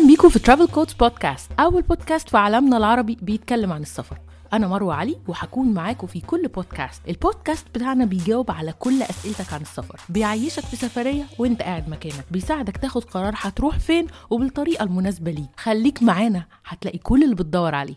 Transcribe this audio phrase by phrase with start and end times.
[0.00, 4.18] أهلا بيكم في ترافل كودز بودكاست أول بودكاست في عالمنا العربي بيتكلم عن السفر.
[4.52, 9.60] أنا مروة علي وهكون معاكم في كل بودكاست البودكاست بتاعنا بيجاوب على كل أسئلتك عن
[9.60, 10.00] السفر.
[10.08, 12.24] بيعيشك في سفرية وأنت قاعد مكانك.
[12.30, 15.48] بيساعدك تاخد قرار هتروح فين وبالطريقة المناسبة ليك.
[15.56, 17.94] خليك معانا هتلاقي كل اللي بتدور عليه.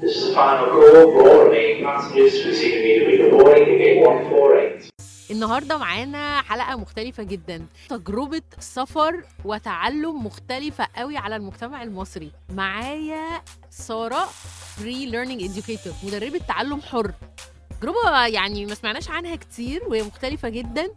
[0.00, 1.06] This is the final call.
[1.14, 3.30] For all remaining passengers receiving immediately.
[3.30, 4.93] Boarding gate 148.
[5.30, 7.66] النهارده معانا حلقة مختلفة جدا.
[7.88, 12.32] تجربة سفر وتعلم مختلفة قوي على المجتمع المصري.
[12.50, 14.28] معايا سارة
[14.76, 15.42] free learning
[16.02, 17.12] مدربة تعلم حر.
[17.80, 20.88] تجربة يعني ما سمعناش عنها كتير وهي مختلفة جدا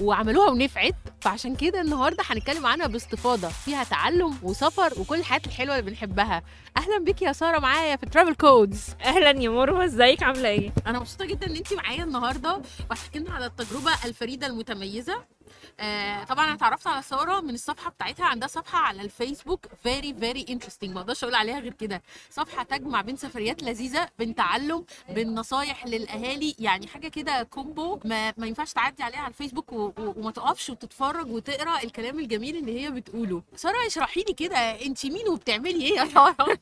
[0.00, 3.48] وعملوها ونفعت فعشان كده النهارده هنتكلم عنها باستفاضة.
[3.48, 6.42] فيها تعلم وسفر وكل الحاجات الحلوة اللي بنحبها.
[6.76, 10.98] أهلا بيك يا سارة معايا في Travel Codes أهلا يا مروة إزيك؟ عاملة إيه؟ أنا
[10.98, 15.35] مبسوطة جدا إن انت معايا النهارده وهتحكي لنا على التجربة الفريدة المتميزة.
[15.80, 19.66] آه طبعا أنا اتعرفت على سارة من الصفحة بتاعتها عندها صفحة على الفيسبوك.
[19.82, 22.02] very very interesting ما أقدرش أقول عليها غير كده.
[22.30, 26.54] صفحة تجمع بين سفريات لذيذة بين تعلم بين نصايح للأهالي.
[26.58, 29.76] يعني حاجة كده combo ما, ما ينفعش تعدي عليها على الفيسبوك و...
[29.86, 29.92] و...
[30.16, 33.42] وما تقفش وتتفرج وتقرأ الكلام الجميل اللي هي بتقوله.
[33.56, 36.58] سارة اشرحي لي كده أنت مين وبتعملي إيه؟ يا ساره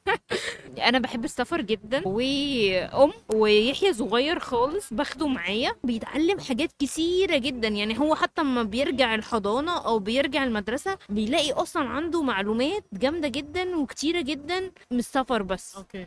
[0.78, 2.02] أنا بحب السفر جدا.
[2.06, 5.72] وأم ويحيى صغير خالص باخده معايا.
[5.84, 7.68] بيتعلم حاجات كتيره جدا.
[7.68, 13.76] يعني هو حتى لما بيرجع الحضانة أو بيرجع المدرسة بيلاقي أصلا عنده معلومات جامدة جدا
[13.76, 15.76] وكتيرة جدا من السفر بس.
[15.76, 16.06] أوكي.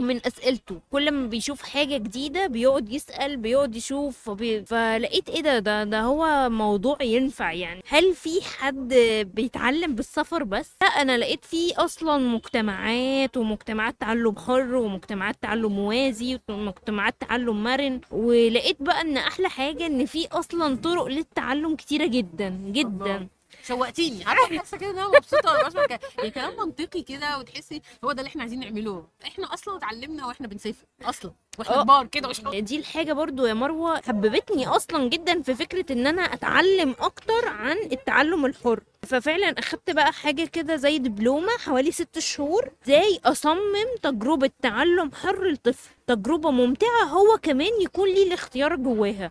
[0.00, 0.80] من أسئلته.
[0.92, 4.64] كل ما بيشوف حاجة جديدة بيقعد يسأل بيقعد يشوف فبي...
[4.64, 7.82] فلقيت إيه ده؟ ده ده هو موضوع ينفع يعني.
[7.88, 8.94] هل في حد
[9.34, 16.38] بيتعلم بالسفر بس؟ لا أنا لقيت في أصلا مجتمعات ومجتمعات تعلم حر ومجتمعات تعلم موازي
[16.48, 18.00] ومجتمعات تعلم مرن.
[18.10, 22.88] ولقيت بقى إن أحلى حاجة إن في أصلا طرق للتعلم كتيرة جدا جدا.
[23.16, 23.26] الله.
[23.68, 24.24] شوقتيني.
[24.24, 28.12] عارفه حاسة كده إن أنا مبسوطة وأنا بسمع كده يعني كلام منطقي كده وتحسي هو
[28.12, 29.04] ده اللي إحنا عايزين نعمله.
[29.26, 30.84] إحنا أصلا اتعلمنا وإحنا بنسافر.
[31.02, 31.32] أصلا.
[31.58, 31.82] وإحنا آه.
[31.82, 36.22] كبار كده مش دي الحاجة برضو يا مروة حببتني أصلا جدا في فكرة إن أنا
[36.22, 38.80] أتعلم أكتر عن التعلم الحر.
[39.02, 45.48] ففعلا أخدت بقى حاجة كده زي دبلومة حوالي ست شهور إزاي أصمم تجربة تعلم حر
[45.50, 45.90] لطفل.
[46.06, 49.30] تجربة ممتعة هو كمان يكون ليه الاختيار جواها.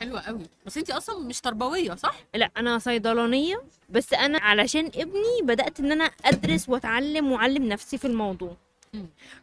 [0.00, 0.46] حلوة قوي.
[0.66, 5.92] بس انت أصلا مش تربوية صح؟ لا أنا صيدلانية بس أنا علشان ابني بدأت إن
[5.92, 8.56] أنا أدرس وأتعلم وأعلم نفسي في الموضوع.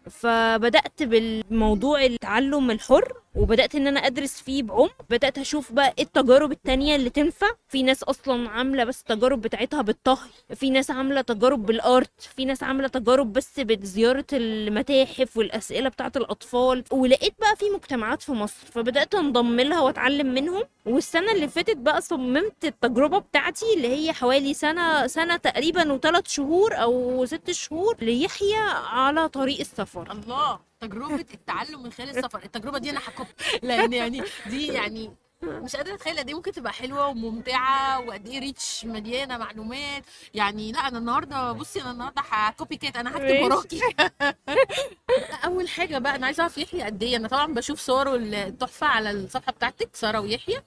[0.09, 6.52] فبدأت بالموضوع التعلم الحر وبدأت إن أنا أدرس فيه بعمق بدأت أشوف بقى إيه التجارب
[6.52, 7.48] التانية اللي تنفع.
[7.68, 10.30] في ناس أصلا عاملة بس التجارب بتاعتها بالطهي.
[10.56, 12.22] في ناس عاملة تجارب بالآرت.
[12.36, 16.84] في ناس عاملة تجارب بس بزيارة المتاحف والأسئلة بتاعة الأطفال.
[16.92, 18.68] ولقيت بقى في مجتمعات في مصر.
[18.72, 20.64] فبدأت أنضم لها وأتعلم منهم.
[20.86, 26.74] والسنة اللي فاتت بقى صممت التجربة بتاعتي اللي هي حوالي سنة سنة تقريبا وثلاث شهور
[26.74, 28.56] أو ست شهور ليحيى
[28.92, 30.12] على طريق السفر.
[30.12, 30.60] الله!
[30.88, 32.44] تجربة التعلم من خلال السفر.
[32.44, 33.28] التجربة دي أنا هكب
[33.68, 35.12] لأن يعني دي يعني
[35.44, 40.04] مش قادرة أتخيل قد إيه ممكن تبقى حلوة وممتعة وقد إيه ريتش مليانة معلومات.
[40.34, 42.96] يعني لا أنا النهارده بصي أنا النهارده هكوبي كات.
[42.98, 43.42] أنا هكتب.
[43.44, 43.82] وراكي.
[45.46, 47.18] أول حاجة بقى أنا عايزة أعرف يحيى قد إيه.
[47.18, 50.62] أنا طبعا بشوف صور التحفة على الصفحة بتاعتك سارة ويحيى.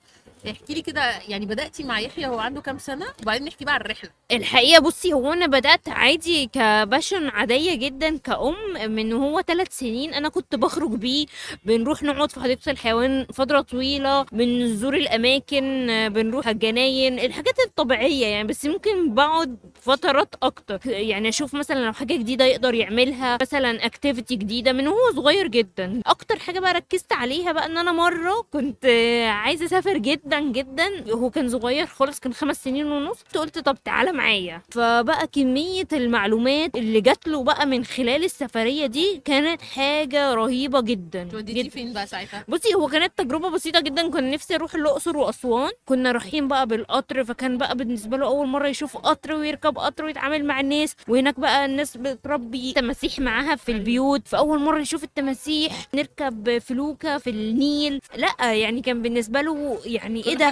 [0.51, 3.81] احكي لي كده يعني بدأتي مع يحيى هو عنده كام سنة؟ وبعدين نحكي بقى عن
[3.81, 4.11] الرحلة.
[4.33, 8.55] الحقيقة بصي هو أنا بدأت عادي ك passion عادية جدا كأم
[8.91, 11.27] من هو ثلاث سنين أنا كنت بخرج بيه.
[11.65, 18.49] بنروح نقعد في حديقة الحيوان فترة طويلة بنزور الأماكن بنروح الجناين الحاجات الطبيعية يعني.
[18.49, 20.81] بس ممكن بقعد فترات أكتر.
[20.87, 26.01] يعني أشوف مثلا لو حاجة جديدة يقدر يعملها مثلا activity جديدة من هو صغير جدا.
[26.07, 28.87] أكتر حاجة بقى ركزت عليها بقى إن أنا مرة كنت
[29.29, 33.19] عايزة أسافر جدا جدا هو كان صغير خالص كان خمس سنين ونص.
[33.35, 34.63] قلت طب تعالى معايا.
[34.71, 41.29] فبقى كمية المعلومات اللي جات له بقى من خلال السفرية دي كانت حاجة رهيبة جدا.
[41.35, 44.11] وديتي فين بقى ساعتها؟ بصي هو كانت تجربة بسيطة جدا.
[44.11, 45.71] كان نفسي أروح الأقصر وأسوان.
[45.87, 50.45] كنا رايحين بقى بالقطر فكان بقى بالنسبة له أول مرة يشوف قطر ويركب قطر ويتعامل
[50.45, 50.97] مع الناس.
[51.09, 54.29] وهناك بقى الناس بتربي تماسيح معاها في البيوت.
[54.29, 58.01] فأول مرة يشوف التماسيح نركب فلوكة في النيل.
[58.17, 60.51] لأ يعني كان بالنسبة له يعني إيه كل ده؟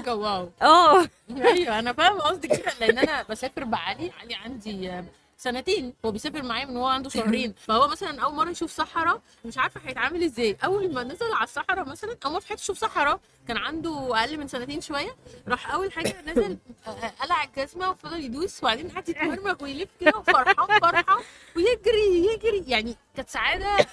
[0.63, 1.07] آه.
[1.31, 5.03] أيوه أنا فاهمة قصدك كده لأن أنا بسافر بعلي علي عندي
[5.49, 7.55] سنتين هو بيسافر معايا من هو عنده شهرين.
[7.67, 10.57] فهو مثلا أول مرة يشوف صحراء مش عارفة هيتعامل إزاي.
[10.65, 14.39] أول ما نزل على الصحراء مثلا أول مره في حياته يشوف صحراء كان عنده أقل
[14.39, 15.17] من سنتين شوية.
[15.49, 20.13] راح أول حاجة نزل آه، آه، قلع الجزمة وفضل يدوس وبعدين قعد يتمرمغ ويلف كده
[20.19, 21.21] وفرحان فرحه
[21.57, 22.65] ويجري يجري.
[22.67, 23.87] يعني كانت سعادة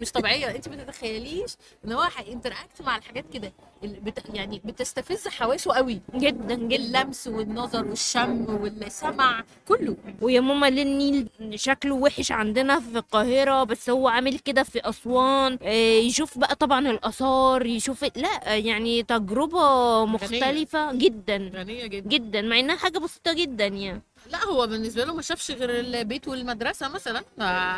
[0.00, 0.50] مش طبيعية.
[0.50, 3.52] أنت ما تتخيليش إن هو هينتراكت مع الحاجات كده.
[3.82, 4.22] بت...
[4.34, 6.00] يعني بتستفز حواسه قوي.
[6.14, 6.76] جدا جدا.
[6.76, 9.96] اللمس والنظر والشم والسمع كله.
[10.20, 15.58] ويا ماما ليه النيل شكله وحش عندنا في القاهرة بس هو عامل كده في أسوان.
[15.62, 21.50] آه، يشوف بقى طبعا الآثار يشوف لا يعني تجربة مختلفة جدا.
[21.54, 22.08] غنية جدا.
[22.08, 24.02] جدا مع إنها حاجة بسيطة جدا يعني.
[24.32, 27.24] لا هو بالنسبة له ما شافش غير البيت والمدرسة مثلا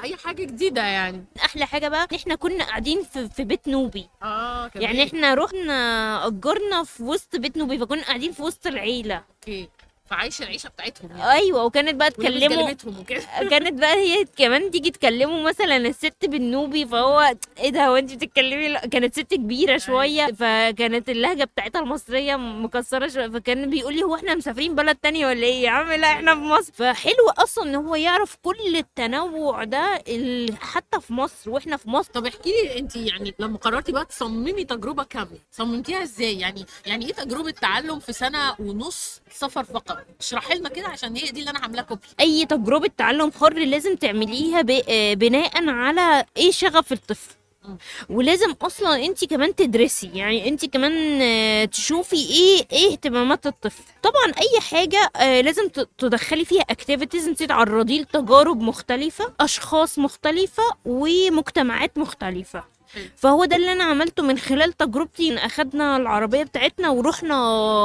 [0.05, 1.25] اي حاجة جديدة يعني.
[1.45, 4.09] أحلى حاجة بقى إحنا كنا قاعدين في, في بيت نوبي.
[4.23, 4.85] آه كمان.
[4.85, 9.23] يعني إحنا رحنا أجرنا في وسط بيت نوبي فكنا قاعدين في وسط العيلة.
[9.35, 9.69] okay.
[10.11, 11.33] فعايش العيشة بتاعتهم يعني.
[11.33, 12.11] أيوه وكانت بقى
[13.01, 13.21] وكده.
[13.51, 18.79] كانت بقى هي كمان تيجي تكلموا مثلا الست بالنوبي فهو إيه ده هو انت بتتكلمي؟
[18.79, 24.35] كانت ست كبيرة شوية فكانت اللهجة بتاعتها المصرية مكسرة شوية فكان بيقول لي هو إحنا
[24.35, 26.73] مسافرين بلد تانية ولا إيه؟ يا عم لا إحنا في مصر.
[26.73, 30.03] فحلو أصلا إن هو يعرف كل التنوع ده
[30.61, 32.11] حتى في مصر وإحنا في مصر.
[32.13, 37.07] طب احكي لي انت يعني لما قررتي بقى تصممي تجربة كاملة صممتيها إزاي؟ يعني يعني
[37.07, 41.51] إيه تجربة تعلم في سنة ونص سفر فقط؟ اشرحي لنا كده عشان هي دي اللي
[41.51, 47.35] أنا عاملاها كوبي أي تجربة تعلم حر لازم تعمليها آه، بناء على إيه شغف الطفل.
[48.11, 54.25] ولازم أصلا انت كمان تدرسي يعني انت كمان آه، تشوفي إيه إيه اهتمامات الطفل طبعا
[54.41, 55.69] أي حاجة آه، لازم
[55.99, 62.65] تدخلي فيها activities انت تعرضيه لتجارب مختلفة أشخاص مختلفة ومجتمعات مختلفة.
[63.17, 67.39] فهو ده اللي أنا عملته من خلال تجربتي إن أخدنا العربية بتاعتنا ورحنا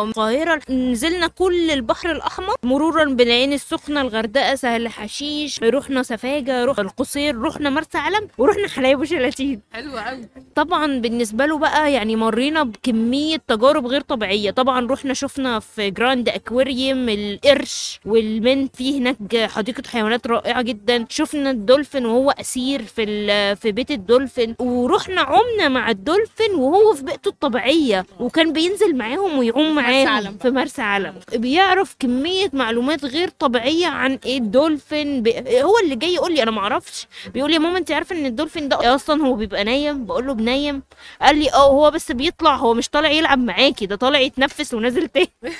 [0.03, 0.61] القاهرة.
[0.69, 7.69] نزلنا كل البحر الأحمر مرورا بالعين السخنة الغردقة سهل حشيش رحنا سفاجة رحنا القصير رحنا
[7.69, 9.61] مرسى علم ورحنا حلايب وشلاتين.
[9.73, 14.51] حلو قوي طبعا بالنسبة له بقى يعني مرينا بكمية تجارب غير طبيعية.
[14.51, 21.05] طبعا رحنا شفنا في Grand Aquarium القرش والمنت في هناك حديقة حيوانات رائعة جدا.
[21.09, 24.55] شفنا الدولفين وهو أسير في في بيت الدولفين.
[24.59, 30.07] ورحنا عمنا مع الدولفين وهو في بيئته الطبيعية وكان بينزل معاهم ويعوم معاهم.
[30.37, 31.15] في مرسى علم.
[31.33, 35.21] بيعرف كمية معلومات غير طبيعية عن إيه الدولفين.
[35.23, 35.61] بي...
[35.63, 38.25] هو اللي جاي يقول لي أنا ما أعرفش بيقول لي يا ماما أنت عارفة إن
[38.25, 40.83] الدولفين ده أصلا هو بيبقى نايم؟ بقول له نايم.
[41.21, 45.07] قال لي آه هو بس بيطلع هو مش طالع يلعب معاكي ده طالع يتنفس ونازل
[45.07, 45.29] تاني.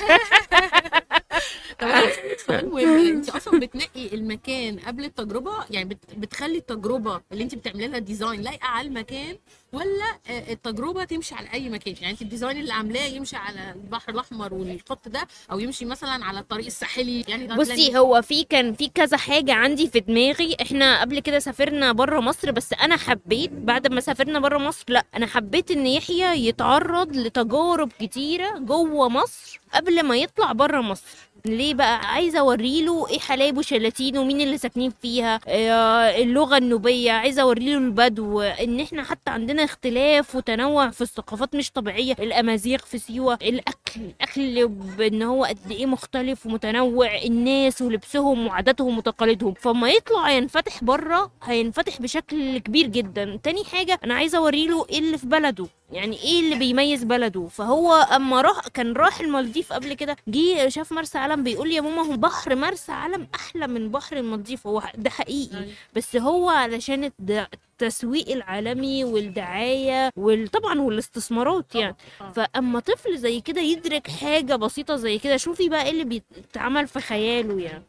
[2.48, 5.98] طب انت أصلا بتنقي المكان قبل التجربة؟ يعني بت...
[6.18, 9.38] بتخلي التجربة اللي انت بتعملي لها design لايقة على المكان
[9.74, 13.72] ولا آه، التجربة تمشي على أي مكان؟ يعني انت ال design اللي عاملاه يمشي على
[13.76, 18.74] البحر الأحمر والخط ده أو يمشي مثلا على الطريق الساحلي؟ يعني بصي هو في كان
[18.74, 20.56] في كذا حاجة عندي في دماغي.
[20.62, 25.06] إحنا قبل كده سافرنا بره مصر بس أنا حبيت بعد ما سافرنا بره مصر لأ
[25.16, 31.33] أنا حبيت إن يحيى يتعرض لتجارب كتيرة جوه مصر قبل ما يطلع بره مصر.
[31.46, 37.42] ليه بقى؟ عايزة اوريله إيه حلايب وشلاتين ومين اللي ساكنين فيها؟ آه، اللغة النوبية عايزة
[37.42, 38.42] اوريله البدو.
[38.42, 42.16] إن إحنا حتى عندنا اختلاف وتنوع في الثقافات مش طبيعية.
[42.20, 47.16] الأمازيغ في سيوة الأكل الأكل بإن هو قد إيه مختلف ومتنوع.
[47.24, 49.54] الناس ولبسهم وعاداتهم وتقاليدهم.
[49.54, 53.40] فما يطلع ينفتح بره هينفتح بشكل كبير جدا.
[53.44, 55.68] تاني حاجة أنا عايزة اوريله إيه اللي في بلده.
[55.94, 60.92] يعني إيه اللي بيميز بلده فهو أما راح كان راح المالديف قبل كده جه شاف
[60.92, 65.10] مرسى علم بيقول يا ماما هو بحر مرسى علم أحلى من بحر المالديف هو ده
[65.10, 65.72] حقيقي أيوة.
[65.96, 71.96] بس هو علشان التسويق العالمي والدعاية وطبعا والاستثمارات يعني.
[72.36, 77.00] فأما طفل زي كده يدرك حاجة بسيطة زي كده شوفي بقى إيه اللي بيتعمل في
[77.00, 77.84] خياله يعني.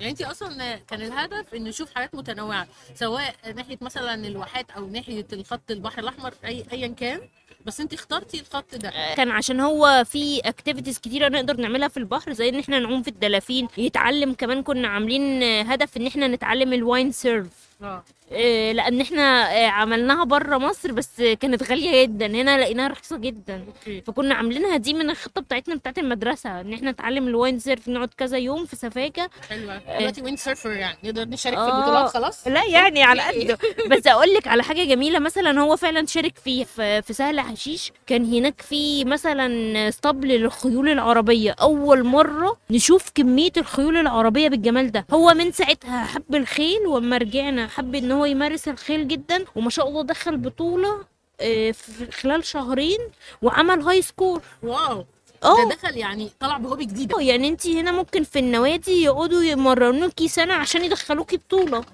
[0.00, 5.26] يعني انت أصلا كان الهدف ان نشوف حاجات متنوعة سواء ناحية مثلا الواحات أو ناحية
[5.32, 7.20] الخط البحر الأحمر اي ايا كان
[7.66, 8.92] بس انت اخترتي الخط ده.
[9.16, 13.08] كان عشان هو في activities كتيرة نقدر نعملها في البحر زي ان إحنا نعوم في
[13.08, 13.68] الدلافين.
[13.78, 18.04] يتعلم كمان كنا عاملين هدف ان إحنا نتعلم ال wind surf آه.
[18.32, 19.22] إيه، لأن إحنا
[19.56, 22.26] إيه، عملناها بره مصر بس كانت غالية جدا.
[22.26, 23.64] هنا لقيناها رخيصة جدا.
[23.66, 24.00] أوكي.
[24.00, 28.10] فكنا عاملينها دي من الخطة بتاعتنا بتاعت المدرسة إن إحنا نتعلم ال wind surf نقعد
[28.18, 29.30] كذا يوم في سفاجة.
[29.50, 29.80] حلوة.
[29.98, 31.78] دلوقتي wind surfer يعني نقدر نشارك في آه.
[31.78, 33.44] البطولات خلاص؟ لا يعني على okay.
[33.52, 33.58] قده.
[33.96, 37.92] بس أقول لك على حاجة جميلة مثلا هو فعلا شارك فيه في, في سهل حشيش.
[38.06, 41.54] كان هناك في مثلا اسطبل للخيول العربية.
[41.60, 45.06] أول مرة نشوف كمية الخيول العربية بالجمال ده.
[45.12, 49.88] هو من ساعتها حب الخيل وأما رجعنا حب إن هو يمارس الخيل جدا وما شاء
[49.88, 51.04] الله دخل بطولة
[51.40, 52.98] آه، في خلال شهرين
[53.42, 55.06] وعمل high score wow.
[55.42, 59.42] ده دخل يعني طلع ب hobby جديده آه يعني انت هنا ممكن في النوادي يقعدوا
[59.42, 61.84] يمرنوكي سنة عشان يدخلوكي بطولة.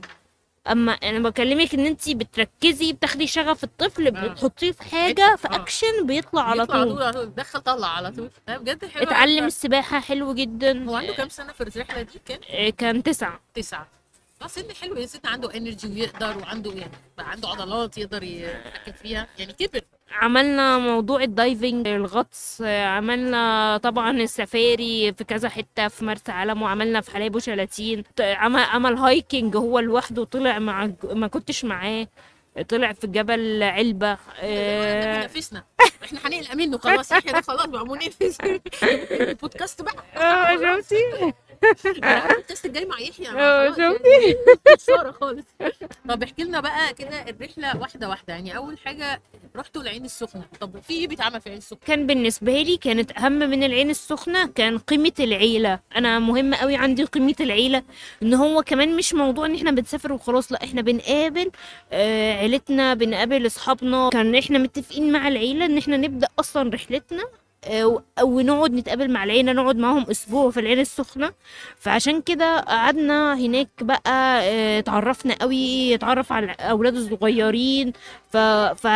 [0.71, 4.11] أما أنا بكلمك إن انت بتركزي بتاخدي شغف الطفل آه.
[4.29, 5.55] بتحطيه في حاجة في آه.
[5.57, 7.03] اكشن بيطلع على بيطلع طول.
[7.03, 7.35] على طول.
[7.35, 8.31] دخل طلع على طول.
[8.49, 9.47] بجد حلو اتعلم أوي.
[9.47, 10.85] السباحة حلو جدا.
[10.89, 13.41] هو عنده كام سنة في الرحلة دي؟ كان آه، كان تسعة.
[13.57, 13.87] آه
[14.49, 19.53] سن حلو يا سن عنده energy ويقدر وعنده يعني عنده عضلات يقدر يتحكم فيها يعني
[19.53, 19.81] كبر.
[20.13, 27.01] عملنا موضوع ال diving الغطس عملنا طبعا السفاري في كذا حتة في مرسى علم وعملنا
[27.01, 28.05] في حلايب وشلاتين.
[28.21, 32.07] عمل عمل hiking هو لوحده طلع مع ما كنتش معاه.
[32.69, 35.65] طلع في جبل علبة ده آه، بينافسنا
[36.05, 38.39] إحنا هنقلق منه خلاص إحنا خلاص بقى منافس
[39.13, 40.05] البودكاست بقى.
[40.17, 40.97] آه شفتي؟
[41.99, 43.29] البودكاست الجاي مع يحيى.
[43.31, 44.37] آه يعني شفتي؟
[44.77, 45.45] خسارة خالص.
[46.09, 48.35] طب احكي لنا بقى كده الرحلة واحدة واحدة.
[48.35, 49.23] يعني أول حاجة
[49.57, 50.43] رحتوا العين السخنة.
[50.61, 54.47] طب في إيه بيتعمل في العين السخنة؟ كان بالنسبة لي كانت أهم من العين السخنة
[54.47, 55.81] كان قيمة العيلة.
[55.97, 57.83] أنا مهم قوي عندي قيمة العيلة
[58.23, 61.51] إن هو كمان مش موضوع إن إحنا بنسافر وخلاص لأ إحنا بنقابل
[61.93, 64.09] آه عيلتنا بنقابل أصحابنا.
[64.13, 67.23] كان إحنا متفقين مع العيلة إن إحنا نبدأ أصلا رحلتنا
[67.65, 71.33] آه، ونقعد نتقابل مع العيلة نقعد معاهم أسبوع في العين السخنة.
[71.77, 77.93] فعشان كده قعدنا هناك بقى آه، اتعرفنا قوي اتعرف على الأولاد الصغيرين.
[78.31, 78.37] ف...
[78.37, 78.87] ف...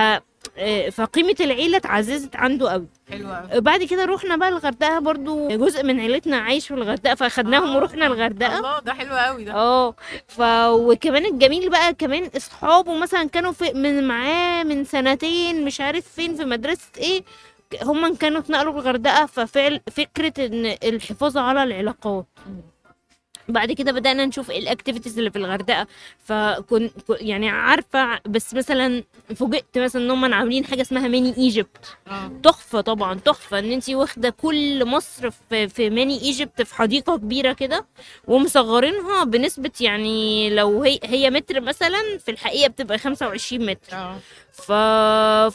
[0.59, 2.87] آه، فقيمة العيلة اتعززت عنده قوي.
[3.11, 7.77] حلوة قوي بعد كده روحنا بقى الغردقة برضو جزء من عيلتنا عايش في الغردقة فاخدناهم
[7.77, 8.57] ورحنا الغردقة.
[8.59, 9.53] الله ده حلو قوي ده.
[9.55, 9.95] آه
[10.29, 16.09] ف وكمان الجميل بقى كمان أصحابه مثلا كانوا في من معاه من سنتين مش عارف
[16.09, 17.23] فين في مدرسة إيه
[17.83, 22.27] هم كانوا اتنقلوا الغردقة ففعل فكرة إن الحفاظ على العلاقات.
[23.49, 25.87] بعد كده بدأنا نشوف إيه ال activities اللي في الغردقة.
[26.25, 29.05] فكن كن- يعني عارفة بس مثلا
[29.37, 32.31] فوجئت مثلا إن هم عاملين حاجة اسمها Mini Egypt آه.
[32.43, 37.53] تحفة طبعا تحفة إن انتي واخدة كل مصر في, في Mini Egypt في حديقة كبيرة
[37.53, 37.87] كده
[38.29, 43.97] ومصغرينها بنسبة يعني لو هي هي متر مثلا في الحقيقة بتبقى 25 متر.
[43.97, 44.17] آه.
[44.53, 44.73] ف...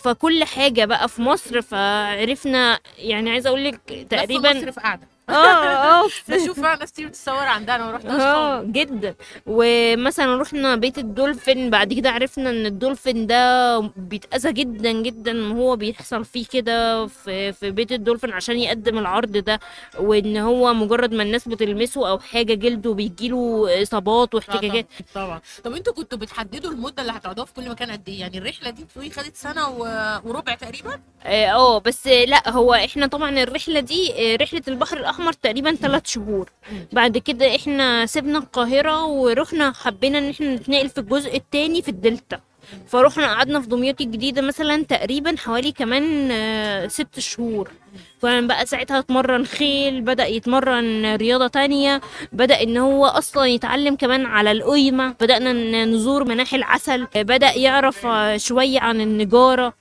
[0.01, 6.03] فكل حاجة بقى في مصر فعرفنا يعني عايزة أقول لك تقريبا مصر في قاعدة آه
[6.03, 9.15] آه بشوف ناس كتير عندها أنا ما رحتش آه جدا.
[9.45, 16.25] ومثلا رحنا بيت الدولفين بعد كده عرفنا إن الدولفين ده بيتأذى جدا جدا وهو بيحصل
[16.25, 19.59] فيه كده في في بيت الدولفين عشان يقدم العرض ده
[19.99, 24.85] وإن هو مجرد ما الناس بتلمسه أو حاجة جلده بيجيله إصابات واحتكاكات.
[25.15, 25.41] طبعا طبعا.
[25.63, 28.83] طب أنتوا كنتوا بتحددوا المدة اللي هتقعدوها في كل مكان قد إيه؟ يعني الرحلة دي
[28.83, 34.33] بتقولي خدت سنة و- وربع تقريبا؟ آه آه، بس لا هو إحنا طبعا الرحلة دي
[34.33, 36.49] آه، رحلة البحر الأحمر تقريبا ثلاث شهور.
[36.91, 42.39] بعد كده إحنا سيبنا القاهرة ورحنا حبينا إن إحنا نتنقل في الجزء التاني في الدلتا.
[42.87, 47.71] فروحنا قعدنا في دمياط الجديدة مثلا تقريبا حوالي كمان آه، ست شهور.
[48.21, 52.01] كان بقى ساعتها اتمرن خيل بدأ يتمرن رياضة تانية
[52.31, 58.79] بدأ إن هو أصلا يتعلم كمان على القيمة بدأنا نزور مناحي العسل بدأ يعرف شوية
[58.79, 59.73] عن النجارة.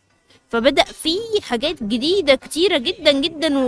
[0.50, 3.58] فبدأ في حاجات جديدة كتيرة جدا جدا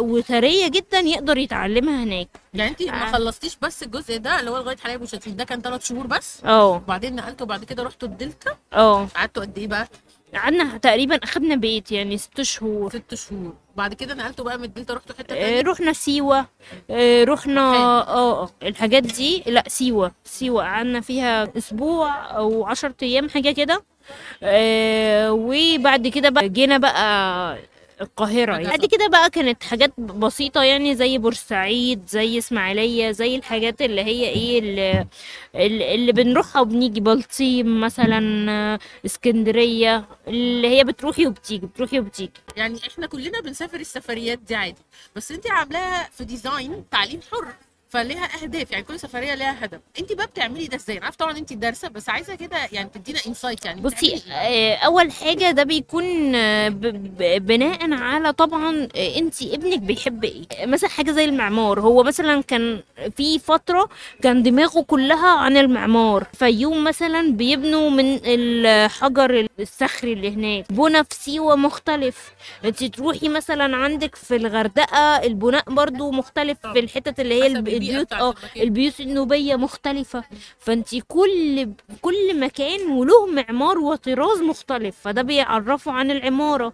[0.00, 2.28] وثرية جدا يقدر يتعلمها هناك.
[2.54, 3.12] يعني انت ما آه.
[3.12, 6.66] خلصتيش بس الجزء ده اللي هو لغاية حلايب وشلاتين ده كان ثلاث شهور بس؟ آه.
[6.76, 9.04] وبعدين نقلتوا بعد كده رحتوا الدلتا؟ آه.
[9.06, 9.88] قعدتوا قد إيه بقى؟
[10.34, 12.90] قعدنا تقريبا أخدنا بيت يعني ست شهور.
[12.90, 13.52] ست شهور.
[13.76, 16.46] بعد كده نقلتوا بقى من الدلتا رحتوا حتة آه، تانية؟ رحنا سيوة.
[16.90, 17.80] آه، رحنا حلو.
[17.82, 19.42] آه آه، الحاجات دي.
[19.46, 20.12] لا سيوة.
[20.24, 23.84] سيوة قعدنا فيها أسبوع أو عشر أيام حاجة كده.
[24.42, 27.58] آه، وبعد كده بقى جينا بقى
[28.02, 28.70] القاهرة أجازة.
[28.70, 34.28] بعد كده بقى كانت حاجات بسيطة يعني زي بورسعيد زي إسماعيلية زي الحاجات اللي هي
[34.28, 35.06] إيه اللي,
[35.94, 37.00] اللي بنروحها وبنيجي.
[37.00, 42.32] بلطيم مثلا اسكندرية اللي هي بتروحي وبتيجي بتروحي وبتيجي.
[42.56, 44.82] يعني إحنا كلنا بنسافر السفريات دي عادي
[45.16, 47.48] بس انت عاملاها في design تعليم حر.
[47.92, 49.80] فليها أهداف يعني كل سفرية ليها هدف.
[49.98, 53.18] أنت بقى بتعملي ده إزاي؟ أنا عارفة طبعا أنت دارسة بس عايزة كده يعني تدينا
[53.26, 56.68] insight يعني بصي إيه؟ آه، أول حاجة ده بيكون آه،
[57.38, 60.66] بناء على طبعا أنت ابنك بيحب إيه.
[60.66, 62.82] مثلا حاجة زي المعمار هو مثلا كان
[63.16, 63.88] في فترة
[64.22, 66.26] كان دماغه كلها عن المعمار.
[66.32, 70.72] فيوم مثلا بيبنوا من الحجر الصخري اللي هناك.
[70.72, 72.32] بنا في سيوه مختلف.
[72.64, 77.46] أنت تروحي مثلا عندك في الغردقة البناء برضو مختلف في الحتت اللي هي
[77.90, 78.34] البيوت آه.
[78.56, 80.24] البيوت النوبية مختلفة.
[80.58, 81.68] فأنت كل
[82.02, 86.72] كل مكان وله معمار وطراز مختلف فده بيعرفوا عن العمارة.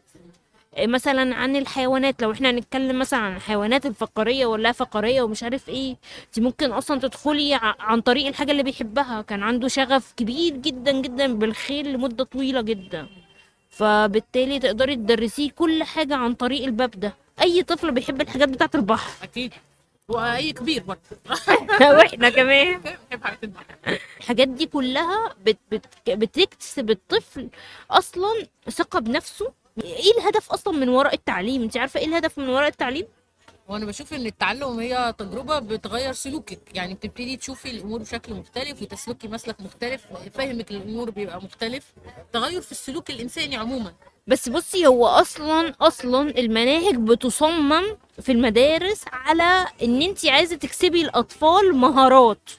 [0.77, 5.69] إيه مثلا عن الحيوانات لو إحنا هنتكلم مثلا عن الحيوانات الفقارية ولا فقارية ومش عارف
[5.69, 5.97] إيه
[6.27, 9.23] أنت ممكن أصلا تدخلي عن طريق الحاجة اللي بيحبها.
[9.23, 13.09] كان عنده شغف كبير جدا جدا بالخيل لمدة طويلة جدا.
[13.71, 17.15] فبالتالي تقدري تدرسيه كل حاجة عن طريق الباب ده.
[17.43, 19.11] أي طفل بيحب الحاجات بتاعة البحر.
[19.23, 19.53] أكيد.
[20.09, 21.01] واي كبير برضه.
[21.97, 22.81] وإحنا كمان.
[22.81, 23.65] بحب حاجات البحر
[24.21, 27.49] الحاجات دي كلها بت بت بتكسب الطفل
[27.91, 29.53] أصلا ثقة بنفسه.
[29.85, 33.07] إيه الهدف أصلا من وراء التعليم؟ أنت عارفة إيه الهدف من وراء التعليم؟
[33.69, 36.59] وأنا بشوف ان التعلم هي تجربة بتغير سلوكك.
[36.75, 41.93] يعني بتبتدي تشوفي الأمور بشكل مختلف وتسلكي مسلك مختلف فهمك للامور بيبقى مختلف.
[42.33, 43.93] تغير في السلوك الانساني عموما.
[44.27, 47.83] بس بصي هو أصلا أصلا المناهج بتصمم
[48.23, 52.51] في المدارس على إن انت عايزة تكسبي الأطفال مهارات.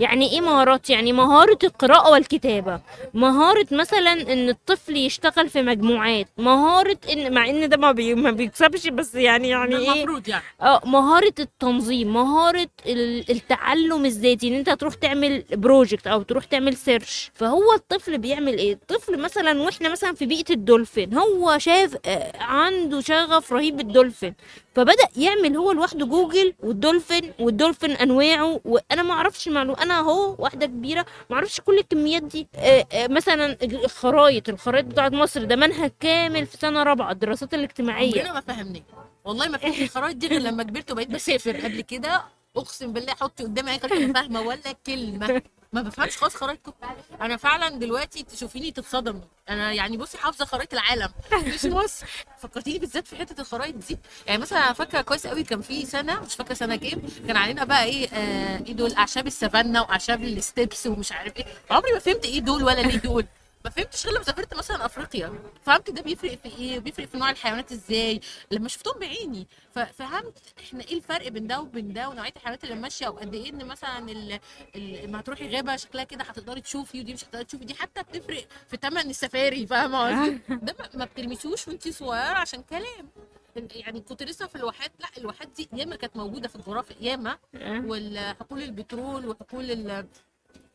[0.00, 2.80] يعني إيه مهارات؟ يعني مهارة القراءة والكتابة.
[3.14, 6.28] مهارة مثلا إن الطفل يشتغل في مجموعات.
[6.38, 8.14] مهارة إن مع إن ده ما, بي...
[8.14, 10.42] ما بيكسبش بس يعني يعني إيه؟ المفروض يعني.
[10.62, 16.76] آه مهارة التنظيم مهارة ال- التعلم الذاتي إن أنت تروح تعمل project أو تروح تعمل
[16.76, 22.32] search فهو الطفل بيعمل إيه؟ الطفل مثلا وإحنا مثلا في بيئة الدولفين هو شاف آه،
[22.42, 24.34] عنده شغف رهيب بالدولفين.
[24.74, 30.66] فبدأ يعمل هو لوحده جوجل والدولفين والدولفين أنواعه وأنا ما أعرفش معلومة أنا اهو واحدة
[30.66, 32.48] كبيرة ما أعرفش كل الكميات دي.
[32.54, 38.20] آه، آه، مثلا الخرايط الخرايط بتاعت مصر ده منهج كامل في سنة رابعة الدراسات الاجتماعية.
[38.20, 38.82] عمرنا ما فهمناه
[39.24, 41.56] والله ما فهمت الخرايط دي غير لما كبرت وبقيت بسافر.
[41.56, 42.22] قبل كده
[42.56, 45.42] اقسم بالله حطي قدامي أنا فاهمة ولا كلمة.
[45.72, 46.74] ما بفهمش خالص خرايط كتب
[47.20, 51.08] أنا فعلا دلوقتي تشوفيني تتصدمي أنا يعني بصي حافظة خرايط العالم.
[51.46, 52.06] مش مصر
[52.38, 53.98] فكرتيني بالذات في حتة الخرايط دي.
[54.26, 57.64] يعني مثلا أنا فاكرة كويس قوي كان في سنة مش فاكرة سنة كام كان علينا
[57.64, 61.44] بقى إيه آه إيه دول؟ أعشاب السافانا وأعشاب الستبس ومش عارف إيه.
[61.70, 63.26] عمري ما فهمت إيه دول ولا ليه دول.
[63.64, 65.32] ما فهمتش غير لما سافرت مثلا أفريقيا.
[65.62, 69.48] فهمت ده بيفرق في إيه؟ بيفرق في نوع الحيوانات إزاي؟ لما شفتهم بعيني.
[69.74, 73.64] ففهمت إحنا إيه الفرق بين ده وبين ده ونوعية الحيوانات اللي ماشية وقد إيه إن
[73.66, 74.40] مثلا ال...
[74.76, 75.04] ال...
[75.04, 78.76] لما هتروحي غابة شكلها كده هتقدري تشوفي ودي مش هتقدري تشوفي دي حتى بتفرق في
[78.82, 83.08] ثمن السفاري فاهمة قصدي؟ ده ما- بتلمسوش وانتي صغيرة عشان كلام.
[83.56, 87.38] يعني كنت لسه في الواحات لا الواحات دي ياما كانت موجودة في الجغرافيا ياما.
[87.84, 89.70] والحقول البترول وحقول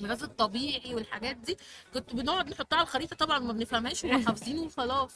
[0.02, 1.58] الغاز الطبيعي والحاجات دي
[1.94, 5.12] كنت بنقعد نحطها على الخريطة طبعا ما بنفهمهاش وحافظينه وخلاص.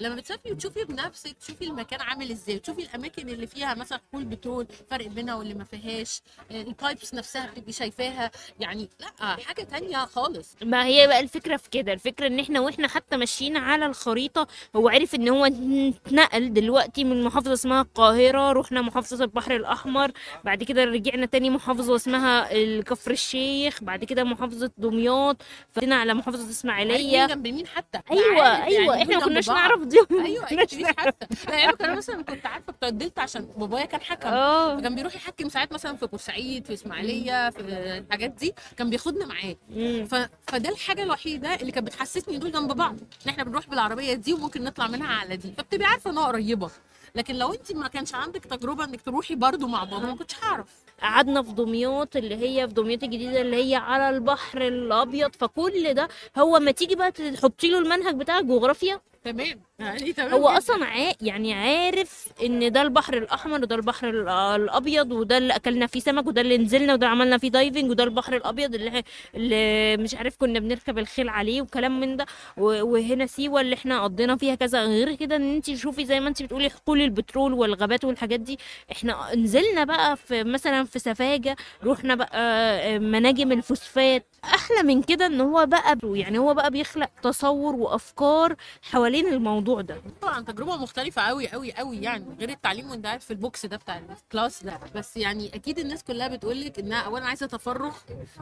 [0.00, 4.66] لما بتسافري وتشوفي بنفسك تشوفي المكان عامل إزاي تشوفي الأماكن اللي فيها مثلا حقول بترول
[4.90, 8.30] فرق بينها واللي ما فيهاش آه، البايبس نفسها بتبقي شايفاها.
[8.60, 10.56] يعني لا حاجة تانية خالص.
[10.62, 14.88] ما هي بقى الفكرة في كده الفكرة إن إحنا وإحنا حتى ماشيين على الخريطة هو
[14.88, 20.12] عرف إن هو اتنقل دلوقتي من محافظة اسمها القاهرة رحنا محافظة البحر الأحمر
[20.44, 27.18] بعد كده رجعنا تاني محافظة اسمها الكفر الشيخ بعد كده محافظة دمياط فجينا على إسماعيلية.
[27.18, 29.48] مين جنب مين حتى؟ أيوه أيوه يعني إحنا ما كناش.
[29.48, 31.26] نعرف دي أيوه مش حتى.
[31.48, 34.28] لا يعني أنا مثلا كنت عارفة بتوع الدلتا عشان بابايا كان حكم.
[34.28, 34.76] آه.
[34.76, 38.54] فكان بيروح يحكم ساعات مثلا في بورسعيد في إسماعيلية في الحاجات دي.
[38.76, 39.56] كان بياخدنا معاه.
[40.04, 40.28] ف...
[40.46, 42.96] فده الحاجة الوحيدة اللي كانت بتحسسني دول جنب بعض.
[43.24, 45.52] إن إحنا بنروح بالعربية دي وممكن نطلع منها على دي.
[45.58, 46.70] فبتبقي عارفة انها قريبة.
[47.16, 50.66] لكن لو انت ما كانش عندك تجربة انك تروحي برضو مع بابا ما كنتش هعرف.
[51.02, 56.08] قعدنا في دمياط اللي هي في دمياط الجديدة اللي هي على البحر الأبيض فكل ده
[56.38, 59.60] هو ما تيجي بقى تحطي له المنهج بتاع الجغرافيا؟ تمام.
[59.78, 60.58] يعني تمام هو جداً.
[60.58, 61.12] أصلا عا...
[61.20, 66.26] يعني عارف إن ده البحر الأحمر وده البحر ال- الأبيض وده اللي أكلنا فيه سمك
[66.26, 69.02] وده اللي نزلنا وده عملنا فيه دايفنج وده البحر الأبيض اللي,
[69.34, 72.26] اللي مش عارف كنا بنركب الخيل عليه وكلام من ده.
[72.56, 72.82] و...
[72.92, 74.84] وهنا سيوة اللي إحنا قضينا فيها كذا.
[74.84, 78.58] غير كده إن انت تشوفي زي ما انت بتقولي حقول البترول والغابات والحاجات دي.
[78.92, 84.26] إحنا نزلنا بقى في مثلا في سفاجة رحنا بقى آه، مناجم الفوسفات.
[84.44, 89.96] أحلى من كده إن هو بقى يعني هو بقى بيخلق تصور وأفكار حوالين الموضوع ده.
[90.22, 93.76] طبعا تجربة مختلفة قوي قوي قوي يعني غير التعليم وأنت قاعد في ال box ده
[93.76, 94.80] بتاع ال class ده.
[94.94, 97.92] بس يعني أكيد الناس كلها بتقول لك إنها اولا عايزة تفرغ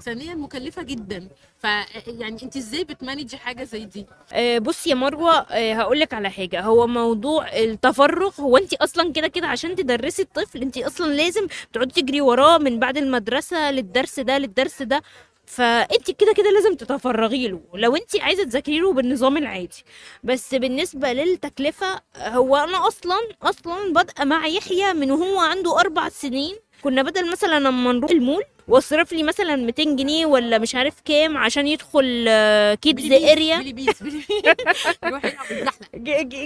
[0.01, 1.29] ثانيا مكلفة جدا.
[1.59, 1.65] ف
[2.07, 5.33] يعني أنت إزاي بتمانجي حاجة زي دي؟ آه، بصي يا مروة
[5.73, 6.61] هقول لك على حاجة.
[6.61, 12.03] هو موضوع التفرغ هو أنت أصلا كده كده عشان تدرسي الطفل أنت أصلا لازم تقعدي
[12.03, 15.03] تجري وراه من بعد المدرسة للدرس ده للدرس ده.
[15.57, 17.61] فانت كده كده لازم تتفرغي له.
[17.75, 19.85] لو انت عايزة تذاكري له بالنظام العادي.
[20.25, 26.57] بس بالنسبة للتكلفة هو أنا أصلا أصلا بادئة مع يحيى من وهو عنده أربع سنين.
[26.83, 31.37] كنا بدل مثلا لما نروح المول واصرف لي مثلا 200 جنيه ولا مش عارف كام
[31.37, 32.29] عشان يدخل
[32.75, 33.75] kids area